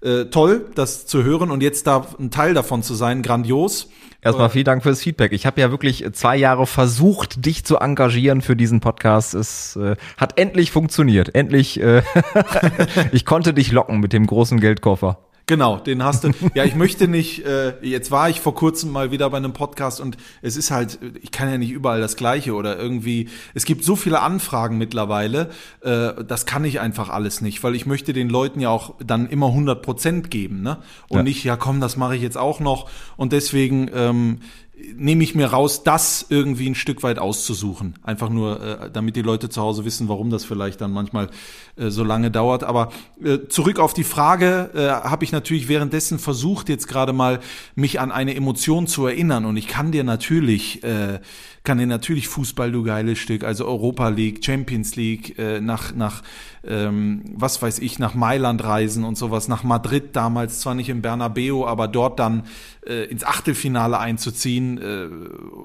[0.02, 3.90] äh, toll, das zu hören und jetzt da ein Teil davon zu sein, grandios.
[4.22, 5.34] Erstmal vielen Dank fürs Feedback.
[5.34, 9.34] Ich habe ja wirklich zwei Jahre versucht, dich zu engagieren für diesen Podcast.
[9.34, 11.36] Es äh, hat endlich funktioniert.
[11.36, 12.04] Endlich, äh,
[13.12, 15.20] ich konnte dich locken mit dem großen Geldkoffer.
[15.54, 16.32] Genau, den hast du.
[16.56, 20.02] Ja, ich möchte nicht, äh, jetzt war ich vor kurzem mal wieder bei einem Podcast
[20.02, 23.84] und es ist halt, ich kann ja nicht überall das Gleiche oder irgendwie, es gibt
[23.84, 28.30] so viele Anfragen mittlerweile, äh, das kann ich einfach alles nicht, weil ich möchte den
[28.30, 30.80] Leuten ja auch dann immer 100 Prozent geben, ne?
[31.08, 31.24] Und ja.
[31.24, 34.40] nicht, ja komm, das mache ich jetzt auch noch und deswegen, ähm,
[34.96, 37.96] nehme ich mir raus, das irgendwie ein Stück weit auszusuchen.
[38.04, 41.30] Einfach nur, äh, damit die Leute zu Hause wissen, warum das vielleicht dann manchmal
[41.76, 42.64] äh, so lange dauert.
[42.64, 42.92] Aber
[43.24, 47.40] äh, zurück auf die Frage, äh, habe ich natürlich währenddessen versucht, jetzt gerade mal
[47.76, 49.46] mich an eine Emotion zu erinnern.
[49.46, 51.20] Und ich kann dir natürlich, äh,
[51.64, 56.22] kann dir natürlich Fußball, du geiles Stück, also Europa League, Champions League, äh, nach, nach
[56.66, 61.02] ähm, was weiß ich, nach Mailand reisen und sowas, nach Madrid damals, zwar nicht im
[61.02, 62.44] Bernabeu, aber dort dann
[62.86, 65.08] äh, ins Achtelfinale einzuziehen äh,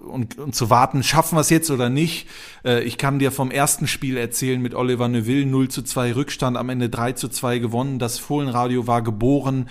[0.09, 2.29] und, und zu warten, schaffen wir es jetzt oder nicht.
[2.65, 6.57] Äh, ich kann dir vom ersten Spiel erzählen mit Oliver Neuville, 0 zu 2 Rückstand,
[6.57, 7.99] am Ende 3 zu 2 gewonnen.
[7.99, 9.69] Das Fohlenradio war geboren.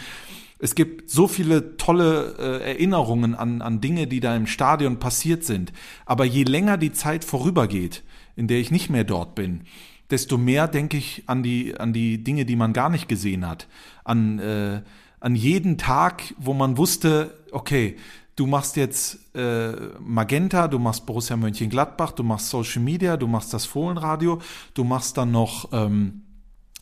[0.59, 5.43] Es gibt so viele tolle äh, Erinnerungen an, an Dinge, die da im Stadion passiert
[5.43, 5.71] sind.
[6.05, 8.03] Aber je länger die Zeit vorübergeht,
[8.35, 9.61] in der ich nicht mehr dort bin,
[10.09, 13.67] desto mehr denke ich an die, an die Dinge, die man gar nicht gesehen hat.
[14.03, 14.81] An, äh,
[15.19, 17.97] an jeden Tag, wo man wusste, okay,
[18.35, 23.53] du machst jetzt äh, Magenta, du machst Borussia Mönchengladbach, du machst Social Media, du machst
[23.53, 24.39] das Fohlenradio,
[24.73, 26.21] du machst dann noch ähm,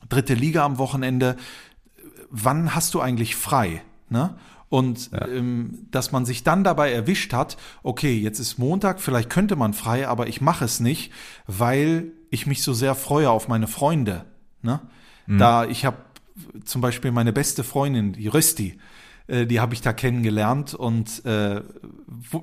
[0.07, 1.38] dritte Liga am Wochenende.
[2.38, 3.82] Wann hast du eigentlich frei?
[4.10, 4.36] Ne?
[4.69, 5.28] Und ja.
[5.28, 9.74] ähm, dass man sich dann dabei erwischt hat, okay, jetzt ist Montag, vielleicht könnte man
[9.74, 11.13] frei, aber ich mache es nicht,
[11.48, 14.26] weil ich mich so sehr freue auf meine Freunde.
[14.62, 14.82] Ne?
[15.28, 15.38] Mhm.
[15.38, 15.98] Da ich habe
[16.65, 18.78] zum Beispiel meine beste Freundin, die Rösti,
[19.28, 21.62] äh, die habe ich da kennengelernt und äh,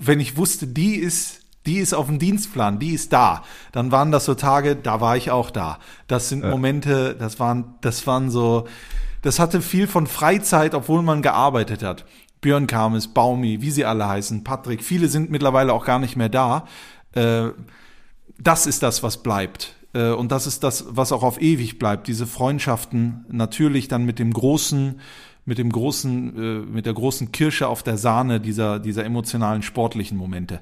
[0.01, 3.45] wenn ich wusste, die ist die ist auf dem Dienstplan, die ist da.
[3.71, 5.79] Dann waren das so Tage, da war ich auch da.
[6.09, 6.45] Das sind.
[6.45, 8.67] Momente, das waren, das waren so,
[9.23, 12.05] das hatte viel von Freizeit, obwohl man gearbeitet hat.
[12.41, 16.29] Björn Kames, Baumi, wie sie alle heißen, Patrick, viele sind mittlerweile auch gar nicht mehr
[16.29, 16.67] da.
[17.13, 17.51] Äh,
[18.39, 19.77] das ist das, was bleibt.
[19.95, 22.09] Äh, und das ist das, was auch auf ewig bleibt.
[22.09, 25.01] Diese Freundschaften natürlich dann mit dem großen,
[25.45, 30.19] mit dem großen, äh, mit der großen Kirsche auf der Sahne dieser, dieser emotionalen, sportlichen
[30.19, 30.61] Momente.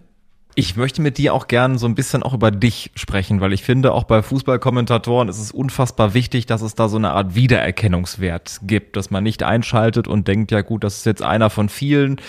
[0.56, 3.62] Ich möchte mit dir auch gern so ein bisschen auch über dich sprechen, weil ich
[3.62, 8.60] finde, auch bei Fußballkommentatoren ist es unfassbar wichtig, dass es da so eine Art Wiedererkennungswert
[8.62, 12.20] gibt, dass man nicht einschaltet und denkt, ja gut, das ist jetzt einer von vielen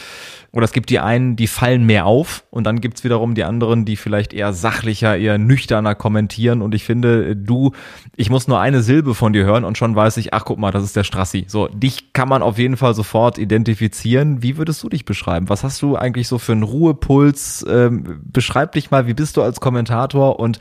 [0.53, 3.85] oder es gibt die einen, die fallen mehr auf und dann gibt's wiederum die anderen,
[3.85, 6.61] die vielleicht eher sachlicher, eher nüchterner kommentieren.
[6.61, 7.71] Und ich finde, du,
[8.17, 10.71] ich muss nur eine Silbe von dir hören und schon weiß ich, ach guck mal,
[10.71, 11.45] das ist der Strassi.
[11.47, 14.43] So, dich kann man auf jeden Fall sofort identifizieren.
[14.43, 15.47] Wie würdest du dich beschreiben?
[15.47, 17.65] Was hast du eigentlich so für einen Ruhepuls?
[17.69, 20.59] Ähm, beschreib dich mal, wie bist du als Kommentator und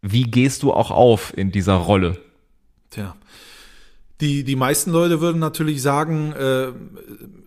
[0.00, 2.18] wie gehst du auch auf in dieser Rolle?
[2.90, 3.14] Tja.
[4.22, 6.68] Die, die meisten Leute würden natürlich sagen, äh,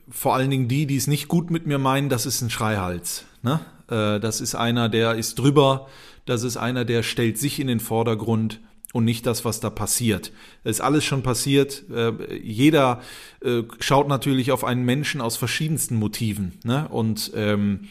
[0.10, 3.24] vor allen Dingen die, die es nicht gut mit mir meinen, das ist ein Schreihals.
[3.44, 3.62] Ne?
[3.90, 5.88] Äh, das ist einer, der ist drüber,
[6.26, 8.60] das ist einer, der stellt sich in den Vordergrund
[8.92, 10.34] und nicht das, was da passiert.
[10.66, 11.86] Es ist alles schon passiert.
[11.90, 12.12] Äh,
[12.44, 13.02] jeder
[13.42, 16.60] äh, schaut natürlich auf einen Menschen aus verschiedensten Motiven.
[16.66, 16.90] Ne?
[16.90, 17.88] Und ähm,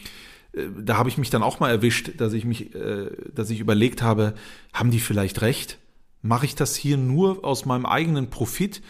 [0.53, 3.59] äh, da habe ich mich dann auch mal erwischt, dass ich mich, äh, dass ich
[3.59, 4.35] überlegt habe,
[4.73, 5.79] haben die vielleicht recht?
[6.25, 8.81] Mache ich das hier nur aus meinem eigenen Profit?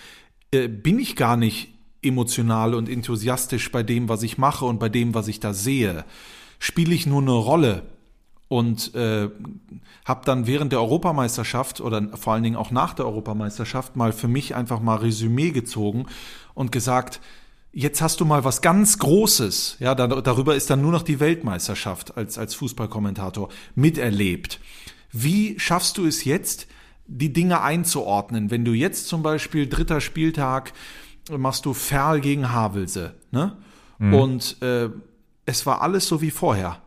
[0.51, 4.87] Äh, bin ich gar nicht emotional und enthusiastisch bei dem, was ich mache und bei
[4.87, 6.05] dem, was ich da sehe?
[6.59, 7.83] Spiele ich nur eine Rolle?
[8.47, 9.27] und äh,
[10.05, 14.27] habe dann während der Europameisterschaft oder vor allen Dingen auch nach der Europameisterschaft mal für
[14.27, 16.05] mich einfach mal Resümee gezogen
[16.53, 17.21] und gesagt,
[17.73, 21.19] jetzt hast du mal was ganz Großes, ja, da, darüber ist dann nur noch die
[21.19, 24.59] Weltmeisterschaft als, als Fußballkommentator miterlebt.
[25.11, 26.67] Wie schaffst du es jetzt,
[27.07, 28.51] die Dinge einzuordnen?
[28.51, 30.73] Wenn du jetzt zum Beispiel dritter Spieltag
[31.29, 33.57] machst du Ferl gegen Havelse, ne?
[33.97, 34.13] Mhm.
[34.13, 34.89] Und äh,
[35.45, 36.81] es war alles so wie vorher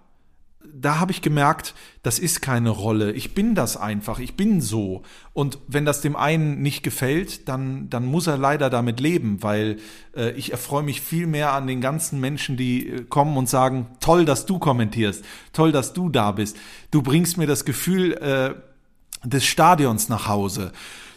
[0.80, 3.12] da habe ich gemerkt, das ist keine Rolle.
[3.12, 4.18] Ich bin das einfach.
[4.18, 5.02] Ich bin so.
[5.32, 9.78] Und wenn das dem einen nicht gefällt, dann, dann muss er leider damit leben, weil
[10.16, 13.86] äh, ich erfreue mich viel mehr an den ganzen Menschen, die äh, kommen und sagen,
[14.00, 16.56] toll, dass du kommentierst, toll, dass du da bist.
[16.90, 18.54] Du bringst mir das Gefühl äh,
[19.24, 20.72] des Stadions nach Hause.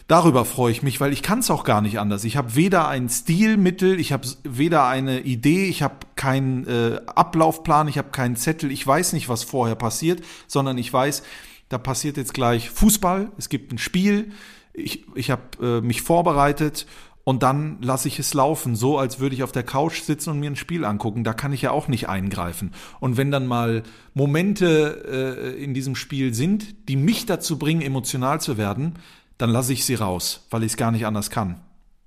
[0.08, 2.24] Darüber freue ich mich, weil ich kann es auch gar nicht anders.
[2.24, 7.88] Ich habe weder ein Stilmittel, ich habe weder eine Idee, ich habe keinen äh, Ablaufplan,
[7.88, 11.22] ich habe keinen Zettel, ich weiß nicht, was vorher passiert, sondern ich weiß,
[11.68, 14.32] da passiert jetzt gleich Fußball, es gibt ein Spiel,
[14.74, 16.86] ich, ich habe äh, mich vorbereitet
[17.24, 20.40] und dann lasse ich es laufen, so als würde ich auf der Couch sitzen und
[20.40, 21.22] mir ein Spiel angucken.
[21.22, 22.72] Da kann ich ja auch nicht eingreifen.
[22.98, 28.40] Und wenn dann mal Momente äh, in diesem Spiel sind, die mich dazu bringen, emotional
[28.40, 28.94] zu werden,
[29.38, 31.60] dann lasse ich sie raus, weil ich es gar nicht anders kann.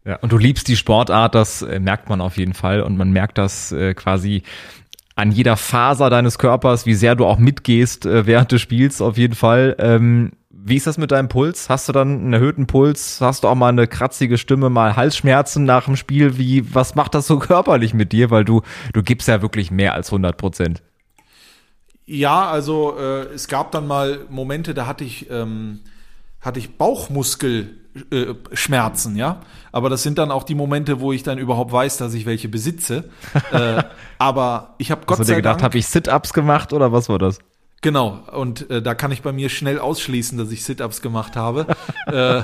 [0.06, 3.12] Ja, und du liebst die Sportart, das äh, merkt man auf jeden Fall und man
[3.12, 4.44] merkt das äh, quasi
[5.16, 9.18] an jeder Faser deines Körpers, wie sehr du auch mitgehst äh, während des Spiels auf
[9.18, 9.76] jeden Fall.
[9.80, 10.34] Ähm,
[10.68, 11.70] wie ist das mit deinem Puls?
[11.70, 13.22] Hast du dann einen erhöhten Puls?
[13.22, 16.40] Hast du auch mal eine kratzige Stimme, mal Halsschmerzen nach dem Spiel?
[16.40, 18.32] Wie, was macht das so körperlich mit dir?
[18.32, 20.82] Weil du, du gibst ja wirklich mehr als 100 Prozent.
[22.08, 25.82] Ja, also äh, es gab dann mal Momente, da hatte ich ähm,
[26.42, 29.42] hatte ich Bauchmuskelschmerzen, äh, ja.
[29.72, 32.50] Aber das sind dann auch die Momente, wo ich dann überhaupt weiß, dass ich welche
[32.50, 33.12] besitze.
[33.52, 33.84] äh,
[34.18, 37.20] aber ich habe Gott Hast du dir gedacht, habe ich Sit-ups gemacht oder was war
[37.20, 37.38] das?
[37.82, 38.20] Genau.
[38.32, 41.68] Und äh, da kann ich bei mir schnell ausschließen, dass ich Sit-ups gemacht habe.
[42.08, 42.42] äh,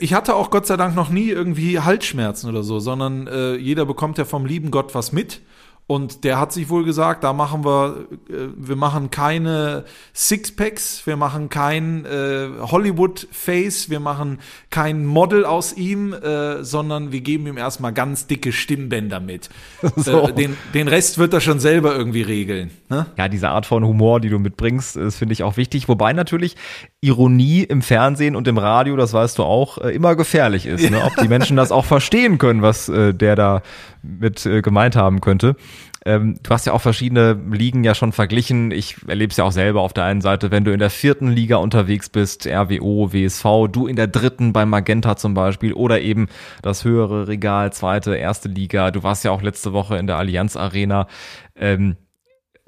[0.00, 3.86] ich hatte auch Gott sei Dank noch nie irgendwie Halsschmerzen oder so, sondern äh, jeder
[3.86, 5.40] bekommt ja vom lieben Gott was mit.
[5.88, 11.16] Und der hat sich wohl gesagt, da machen wir, äh, wir machen keine Sixpacks, wir
[11.16, 17.56] machen kein äh, Hollywood-Face, wir machen kein Model aus ihm, äh, sondern wir geben ihm
[17.56, 19.48] erstmal ganz dicke Stimmbänder mit.
[19.96, 20.28] So.
[20.28, 22.70] Äh, den, den Rest wird er schon selber irgendwie regeln.
[22.90, 23.06] Ne?
[23.16, 25.88] Ja, diese Art von Humor, die du mitbringst, das finde ich auch wichtig.
[25.88, 26.56] Wobei natürlich
[27.00, 30.90] Ironie im Fernsehen und im Radio, das weißt du auch, äh, immer gefährlich ist.
[30.90, 31.02] Ne?
[31.02, 33.62] Ob die Menschen das auch verstehen können, was äh, der da
[34.08, 35.56] mit äh, gemeint haben könnte.
[36.04, 38.70] Ähm, du hast ja auch verschiedene Ligen ja schon verglichen.
[38.70, 41.28] Ich erlebe es ja auch selber auf der einen Seite, wenn du in der vierten
[41.28, 46.28] Liga unterwegs bist, RWO, WSV, du in der dritten bei Magenta zum Beispiel oder eben
[46.62, 48.90] das höhere Regal, zweite, erste Liga.
[48.90, 51.08] Du warst ja auch letzte Woche in der Allianz Arena.
[51.56, 51.96] Ähm,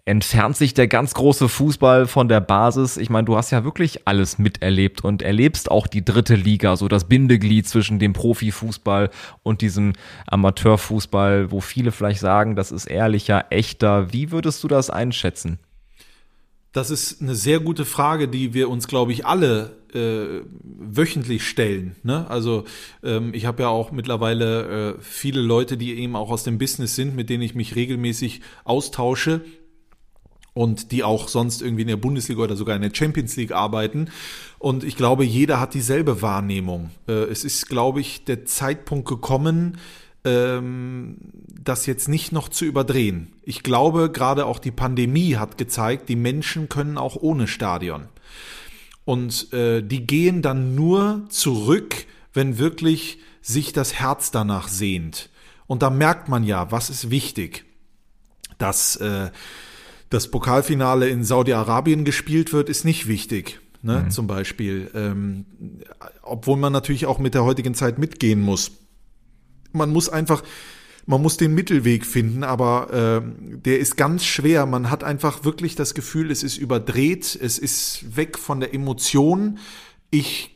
[0.04, 2.96] entfernt sich der ganz große Fußball von der Basis.
[2.96, 6.88] Ich meine, du hast ja wirklich alles miterlebt und erlebst auch die dritte Liga, so
[6.88, 9.10] das Bindeglied zwischen dem Profifußball
[9.42, 9.92] und diesem
[10.26, 14.12] Amateurfußball, wo viele vielleicht sagen, das ist ehrlicher, echter.
[14.12, 15.58] Wie würdest du das einschätzen?
[16.72, 21.96] Das ist eine sehr gute Frage, die wir uns, glaube ich, alle äh, wöchentlich stellen.
[22.04, 22.30] Ne?
[22.30, 22.64] Also
[23.02, 26.94] ähm, ich habe ja auch mittlerweile äh, viele Leute, die eben auch aus dem Business
[26.94, 29.40] sind, mit denen ich mich regelmäßig austausche
[30.52, 34.08] und die auch sonst irgendwie in der Bundesliga oder sogar in der Champions League arbeiten.
[34.58, 36.90] Und ich glaube, jeder hat dieselbe Wahrnehmung.
[37.08, 39.78] Äh, es ist, glaube ich, der Zeitpunkt gekommen,
[40.24, 41.16] ähm,
[41.62, 43.32] das jetzt nicht noch zu überdrehen.
[43.42, 48.08] Ich glaube, gerade auch die Pandemie hat gezeigt, die Menschen können auch ohne Stadion.
[49.04, 55.30] Und äh, die gehen dann nur zurück, wenn wirklich sich das Herz danach sehnt.
[55.66, 57.64] Und da merkt man ja, was ist wichtig.
[58.58, 59.30] Dass äh,
[60.11, 63.61] das Pokalfinale in Saudi-Arabien gespielt wird, ist nicht wichtig.
[63.83, 64.11] Ne, mhm.
[64.11, 64.90] Zum Beispiel.
[64.94, 65.46] Ähm,
[66.23, 68.73] obwohl man natürlich auch mit der heutigen Zeit mitgehen muss.
[69.73, 70.42] Man muss einfach,
[71.07, 74.66] man muss den Mittelweg finden, aber äh, der ist ganz schwer.
[74.66, 79.59] Man hat einfach wirklich das Gefühl, es ist überdreht, es ist weg von der Emotion.
[80.11, 80.55] Ich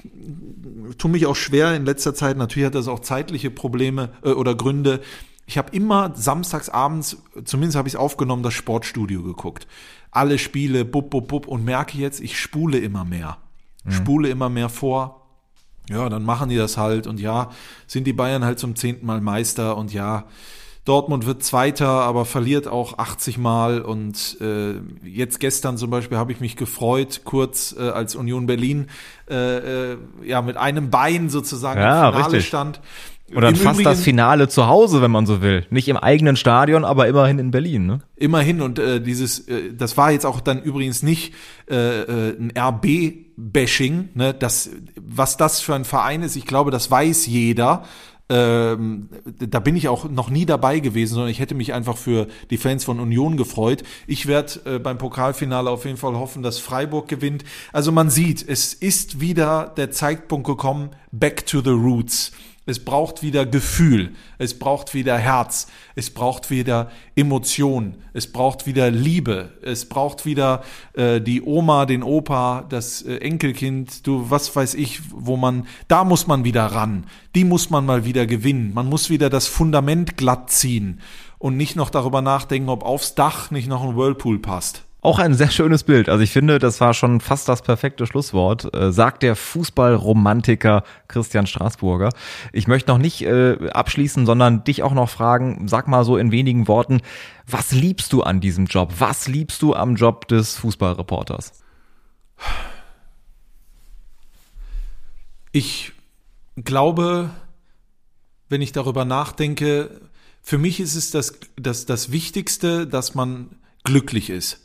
[0.98, 4.54] tue mich auch schwer in letzter Zeit, natürlich hat das auch zeitliche Probleme äh, oder
[4.54, 5.00] Gründe,
[5.46, 9.66] ich habe immer samstags abends, zumindest habe ich es aufgenommen, das Sportstudio geguckt.
[10.10, 13.38] Alle Spiele, bub, bub, bub und merke jetzt, ich spule immer mehr.
[13.84, 13.92] Mhm.
[13.92, 15.20] Spule immer mehr vor.
[15.90, 17.50] Ja, dann machen die das halt und ja,
[17.86, 20.24] sind die Bayern halt zum zehnten Mal Meister und ja,
[20.84, 23.80] Dortmund wird Zweiter, aber verliert auch 80 Mal.
[23.80, 28.88] Und äh, jetzt gestern zum Beispiel habe ich mich gefreut, kurz äh, als Union Berlin
[29.30, 32.80] äh, äh, ja mit einem Bein sozusagen ja, im Finale stand.
[33.32, 35.66] Und dann fast Übrigen, das Finale zu Hause, wenn man so will.
[35.70, 37.86] Nicht im eigenen Stadion, aber immerhin in Berlin.
[37.86, 38.00] Ne?
[38.16, 41.34] Immerhin und äh, dieses, äh, das war jetzt auch dann übrigens nicht
[41.70, 44.10] äh, äh, ein RB-Bashing.
[44.14, 44.34] Ne?
[44.34, 44.70] Das,
[45.00, 47.84] was das für ein Verein ist, ich glaube, das weiß jeder.
[48.28, 49.08] Ähm,
[49.38, 52.56] da bin ich auch noch nie dabei gewesen, sondern ich hätte mich einfach für die
[52.56, 53.84] Fans von Union gefreut.
[54.06, 57.44] Ich werde äh, beim Pokalfinale auf jeden Fall hoffen, dass Freiburg gewinnt.
[57.72, 62.32] Also man sieht, es ist wieder der Zeitpunkt gekommen, back to the roots.
[62.66, 68.90] Es braucht wieder Gefühl, es braucht wieder Herz, es braucht wieder Emotion, es braucht wieder
[68.90, 70.62] Liebe, es braucht wieder
[70.94, 76.04] äh, die Oma, den Opa, das äh, Enkelkind, du, was weiß ich, wo man, da
[76.04, 77.04] muss man wieder ran,
[77.34, 81.02] die muss man mal wieder gewinnen, man muss wieder das Fundament glatt ziehen
[81.36, 84.83] und nicht noch darüber nachdenken, ob aufs Dach nicht noch ein Whirlpool passt.
[85.04, 86.08] Auch ein sehr schönes Bild.
[86.08, 91.46] Also ich finde, das war schon fast das perfekte Schlusswort, äh, sagt der Fußballromantiker Christian
[91.46, 92.08] Straßburger.
[92.54, 96.32] Ich möchte noch nicht äh, abschließen, sondern dich auch noch fragen, sag mal so in
[96.32, 97.02] wenigen Worten,
[97.46, 98.94] was liebst du an diesem Job?
[98.98, 101.52] Was liebst du am Job des Fußballreporters?
[105.52, 105.92] Ich
[106.56, 107.28] glaube,
[108.48, 110.00] wenn ich darüber nachdenke,
[110.40, 113.50] für mich ist es das, das, das Wichtigste, dass man
[113.84, 114.63] glücklich ist.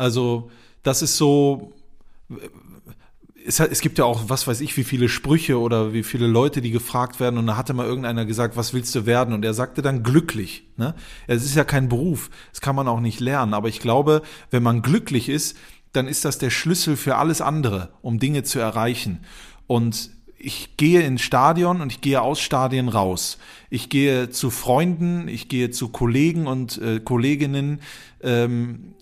[0.00, 0.50] Also
[0.82, 1.74] das ist so,
[3.44, 6.62] es, es, gibt ja auch, was weiß ich, wie viele Sprüche oder wie viele Leute,
[6.62, 9.34] die gefragt werden und da hatte mal irgendeiner gesagt, was willst du werden?
[9.34, 10.64] Und er sagte dann glücklich.
[10.78, 10.94] Ne?
[11.26, 14.62] Es ist ja kein Beruf, das kann man auch nicht lernen, aber ich glaube, wenn
[14.62, 15.54] man glücklich ist,
[15.92, 19.20] dann ist das der Schlüssel für alles andere, um Dinge zu erreichen.
[19.66, 23.36] Und ich gehe ins Stadion und ich gehe aus Stadien raus.
[23.68, 27.80] Ich gehe zu Freunden, ich gehe zu Kollegen und äh, Kolleginnen.
[28.22, 28.94] Ähm,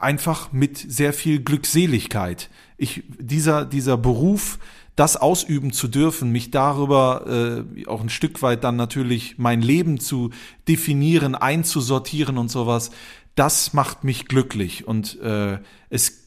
[0.00, 2.50] einfach mit sehr viel Glückseligkeit.
[2.76, 4.58] Ich, dieser, dieser Beruf,
[4.98, 10.00] das ausüben zu dürfen, mich darüber äh, auch ein Stück weit dann natürlich mein Leben
[10.00, 10.30] zu
[10.66, 12.90] definieren, einzusortieren und sowas,
[13.36, 14.88] das macht mich glücklich.
[14.88, 16.24] Und äh, es,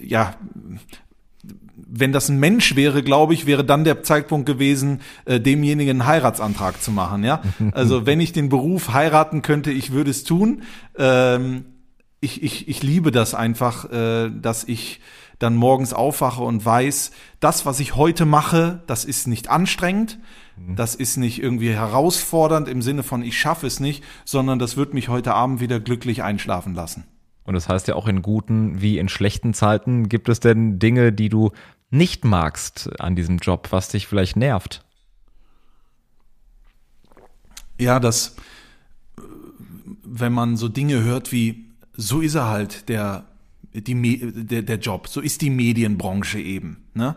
[0.00, 0.34] ja,
[1.76, 6.06] wenn das ein Mensch wäre, glaube ich, wäre dann der Zeitpunkt gewesen, äh, demjenigen einen
[6.06, 7.22] Heiratsantrag zu machen.
[7.22, 10.62] Ja, also wenn ich den Beruf heiraten könnte, ich würde es tun.
[10.96, 11.64] Ähm,
[12.20, 15.00] ich, ich, ich liebe das einfach, äh, dass ich
[15.38, 20.18] dann morgens aufwache und weiß, das, was ich heute mache, das ist nicht anstrengend,
[20.56, 20.74] mhm.
[20.74, 24.94] das ist nicht irgendwie herausfordernd im Sinne von ich schaffe es nicht, sondern das wird
[24.94, 27.04] mich heute Abend wieder glücklich einschlafen lassen.
[27.44, 31.12] Und das heißt ja auch in guten wie in schlechten Zeiten, gibt es denn Dinge,
[31.12, 31.52] die du
[31.90, 34.84] nicht magst an diesem Job, was dich vielleicht nervt?
[37.78, 38.34] Ja, das,
[40.02, 41.67] wenn man so Dinge hört wie,
[41.98, 43.24] so ist er halt, der,
[43.74, 45.08] die, der, der Job.
[45.08, 46.84] So ist die Medienbranche eben.
[46.94, 47.16] Ne?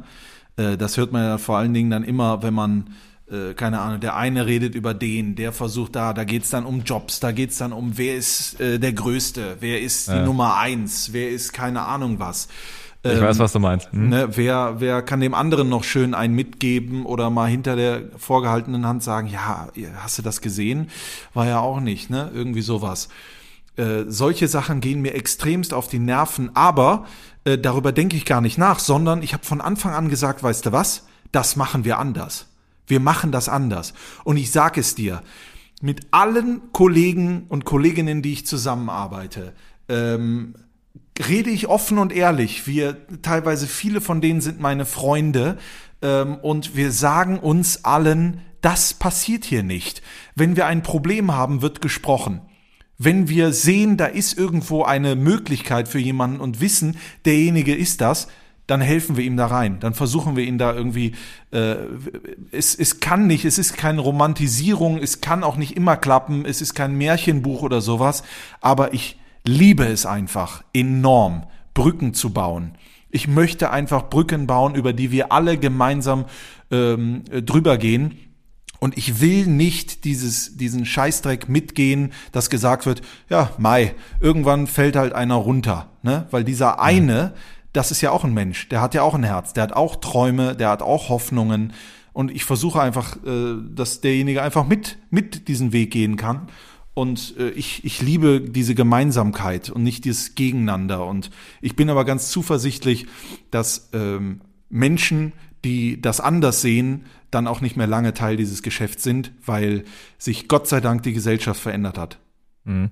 [0.58, 2.90] Äh, das hört man ja vor allen Dingen dann immer, wenn man,
[3.30, 6.82] äh, keine Ahnung, der eine redet über den, der versucht da, da geht's dann um
[6.82, 10.26] Jobs, da geht's dann um, wer ist äh, der Größte, wer ist die ja.
[10.26, 12.48] Nummer eins, wer ist keine Ahnung was.
[13.04, 13.92] Ich ähm, weiß, was du meinst.
[13.92, 14.10] Hm?
[14.10, 18.88] Ne, wer, wer kann dem anderen noch schön einen mitgeben oder mal hinter der vorgehaltenen
[18.88, 20.90] Hand sagen, ja, hast du das gesehen?
[21.36, 22.32] War ja auch nicht, ne?
[22.34, 23.10] Irgendwie sowas.
[23.78, 27.06] Äh, solche Sachen gehen mir extremst auf die Nerven, aber
[27.46, 30.66] äh, darüber denke ich gar nicht nach, sondern ich habe von Anfang an gesagt, weißt
[30.66, 32.48] du was, das machen wir anders.
[32.86, 33.94] Wir machen das anders.
[34.26, 35.22] Und ich sage es dir,
[35.82, 39.54] mit allen Kollegen und Kolleginnen, die ich zusammenarbeite,
[39.88, 40.56] ähm,
[41.28, 42.68] rede ich offen und ehrlich.
[42.68, 45.58] Wir teilweise viele von denen sind meine Freunde
[46.02, 50.02] ähm, und wir sagen uns allen, das passiert hier nicht.
[50.36, 52.42] Wenn wir ein Problem haben, wird gesprochen
[53.04, 58.28] wenn wir sehen, da ist irgendwo eine Möglichkeit für jemanden und wissen, derjenige ist das,
[58.68, 59.80] dann helfen wir ihm da rein.
[59.80, 61.14] Dann versuchen wir ihn da irgendwie.
[61.50, 61.78] Äh,
[62.52, 66.62] es, es kann nicht, es ist keine Romantisierung, es kann auch nicht immer klappen, es
[66.62, 68.24] ist kein Märchenbuch oder sowas,
[68.62, 72.76] aber ich liebe es einfach enorm, Brücken zu bauen.
[73.10, 76.26] Ich möchte einfach Brücken bauen, über die wir alle gemeinsam
[76.70, 78.31] ähm, drüber gehen
[78.82, 84.96] und ich will nicht dieses, diesen Scheißdreck mitgehen, dass gesagt wird, ja, Mai, irgendwann fällt
[84.96, 86.28] halt einer runter, ne?
[86.32, 87.36] Weil dieser eine,
[87.74, 89.98] das ist ja auch ein Mensch, der hat ja auch ein Herz, der hat auch
[89.98, 91.74] Träume, der hat auch Hoffnungen.
[92.12, 96.48] Und ich versuche einfach, äh, dass derjenige einfach mit, mit diesen Weg gehen kann.
[96.96, 101.06] Und äh, ich, ich liebe diese Gemeinsamkeit und nicht dieses Gegeneinander.
[101.06, 101.30] Und
[101.62, 103.06] ich bin aber ganz zuversichtlich,
[103.52, 109.04] dass ähm, Menschen, die das anders sehen, dann auch nicht mehr lange Teil dieses Geschäfts
[109.04, 109.84] sind, weil
[110.18, 112.20] sich Gott sei Dank die Gesellschaft verändert hat.
[112.64, 112.90] Mhm.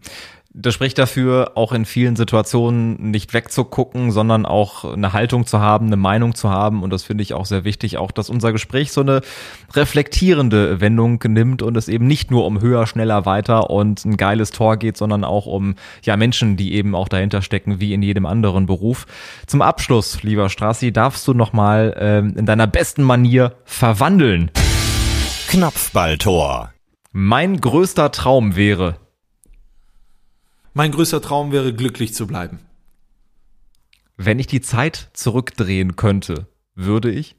[0.51, 5.85] Das spricht dafür, auch in vielen Situationen nicht wegzugucken, sondern auch eine Haltung zu haben,
[5.85, 6.81] eine Meinung zu haben.
[6.81, 9.21] Und das finde ich auch sehr wichtig, auch dass unser Gespräch so eine
[9.73, 14.49] reflektierende Wendung nimmt und es eben nicht nur um höher, schneller, weiter und ein geiles
[14.49, 18.25] Tor geht, sondern auch um ja Menschen, die eben auch dahinter stecken, wie in jedem
[18.25, 19.05] anderen Beruf.
[19.45, 24.49] Zum Abschluss, lieber Strassi, darfst du nochmal ähm, in deiner besten Manier verwandeln.
[25.47, 26.73] Knopfballtor.
[27.11, 28.95] Mein größter Traum wäre,
[30.73, 32.59] Mein größter Traum wäre, glücklich zu bleiben.
[34.21, 37.37] wenn ich die Zeit zurückdrehen könnte, würde ich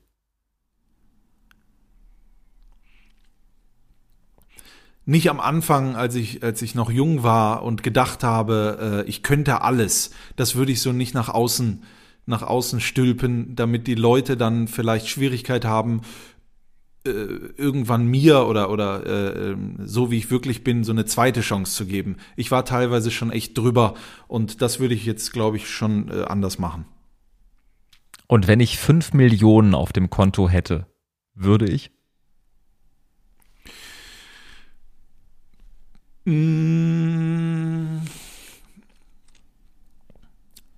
[5.10, 9.24] Nicht am Anfang, als ich, als ich noch jung war und gedacht habe, äh, ich
[9.24, 10.12] könnte alles.
[10.36, 11.82] Das würde ich so nicht nach außen,
[12.26, 16.02] nach außen stülpen, damit die Leute dann vielleicht Schwierigkeit haben,
[17.06, 21.40] äh, irgendwann mir oder, oder äh, ähm, so wie ich wirklich bin, so eine zweite
[21.40, 22.16] Chance zu geben.
[22.36, 23.94] Ich war teilweise schon echt drüber
[24.28, 26.84] und das würde ich jetzt, glaube ich, schon äh, anders machen.
[28.26, 30.86] Und wenn ich fünf Millionen auf dem Konto hätte,
[31.34, 31.90] würde ich?
[36.26, 38.00] Mm.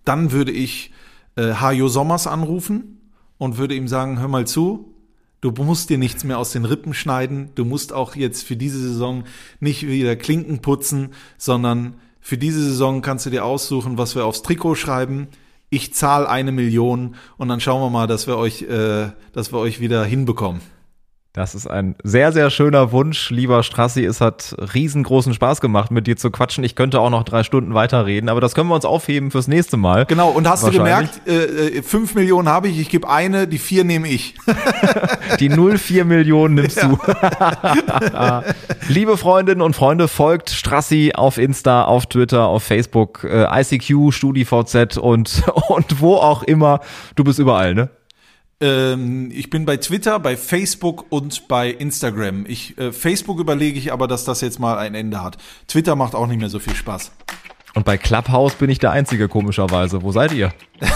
[0.05, 0.93] Dann würde ich
[1.37, 4.91] äh, Hajo Sommers anrufen und würde ihm sagen, hör mal zu,
[5.43, 8.78] du musst dir nichts mehr aus den Rippen schneiden, du musst auch jetzt für diese
[8.78, 9.24] Saison
[9.61, 14.43] nicht wieder Klinken putzen, sondern für diese Saison kannst du dir aussuchen, was wir aufs
[14.43, 15.26] Trikot schreiben.
[15.68, 19.59] Ich zahle eine Million und dann schauen wir mal, dass wir euch, äh, dass wir
[19.59, 20.62] euch wieder hinbekommen.
[21.35, 24.05] Das ist ein sehr, sehr schöner Wunsch, lieber Strassi.
[24.05, 26.62] Es hat riesengroßen Spaß gemacht, mit dir zu quatschen.
[26.62, 29.78] Ich könnte auch noch drei Stunden weiterreden, aber das können wir uns aufheben fürs nächste
[29.78, 30.05] Mal.
[30.05, 33.57] Genau, und hast du gemerkt, äh, äh, fünf Millionen habe ich, ich gebe eine, die
[33.57, 34.35] vier nehme ich.
[35.41, 36.99] Die 04 Millionen nimmst du.
[38.89, 44.99] Liebe Freundinnen und Freunde, folgt Strassi auf Insta, auf Twitter, auf Facebook, äh, ICQ, StudiVZ
[44.99, 46.80] und, und wo auch immer.
[47.16, 47.89] Du bist überall, ne?
[48.63, 52.47] Ähm, ich bin bei Twitter, bei Facebook und bei Instagram.
[52.47, 55.37] Ich, äh, Facebook überlege ich aber, dass das jetzt mal ein Ende hat.
[55.69, 57.11] Twitter macht auch nicht mehr so viel Spaß.
[57.75, 60.03] Und bei Clubhouse bin ich der Einzige, komischerweise.
[60.03, 60.53] Wo seid ihr?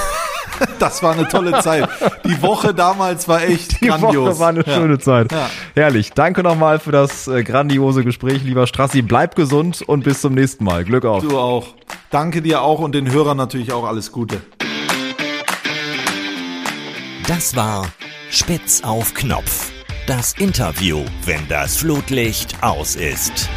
[0.78, 1.86] Das war eine tolle Zeit.
[2.24, 4.26] Die Woche damals war echt Die grandios.
[4.30, 4.74] Woche war eine Ja.
[4.74, 5.30] schöne Zeit.
[5.30, 5.50] Ja.
[5.74, 6.12] Herrlich.
[6.12, 9.02] Danke nochmal für das äh, grandiose Gespräch, lieber Strassi.
[9.02, 10.84] Bleib gesund und bis zum nächsten Mal.
[10.84, 11.22] Glück auf.
[11.22, 11.74] Du auch.
[12.10, 14.40] Danke dir auch und den Hörern natürlich auch alles Gute.
[17.26, 17.90] Das war
[18.30, 19.72] Spitz auf Knopf.
[20.06, 23.48] Das Interview, wenn das Flutlicht aus ist.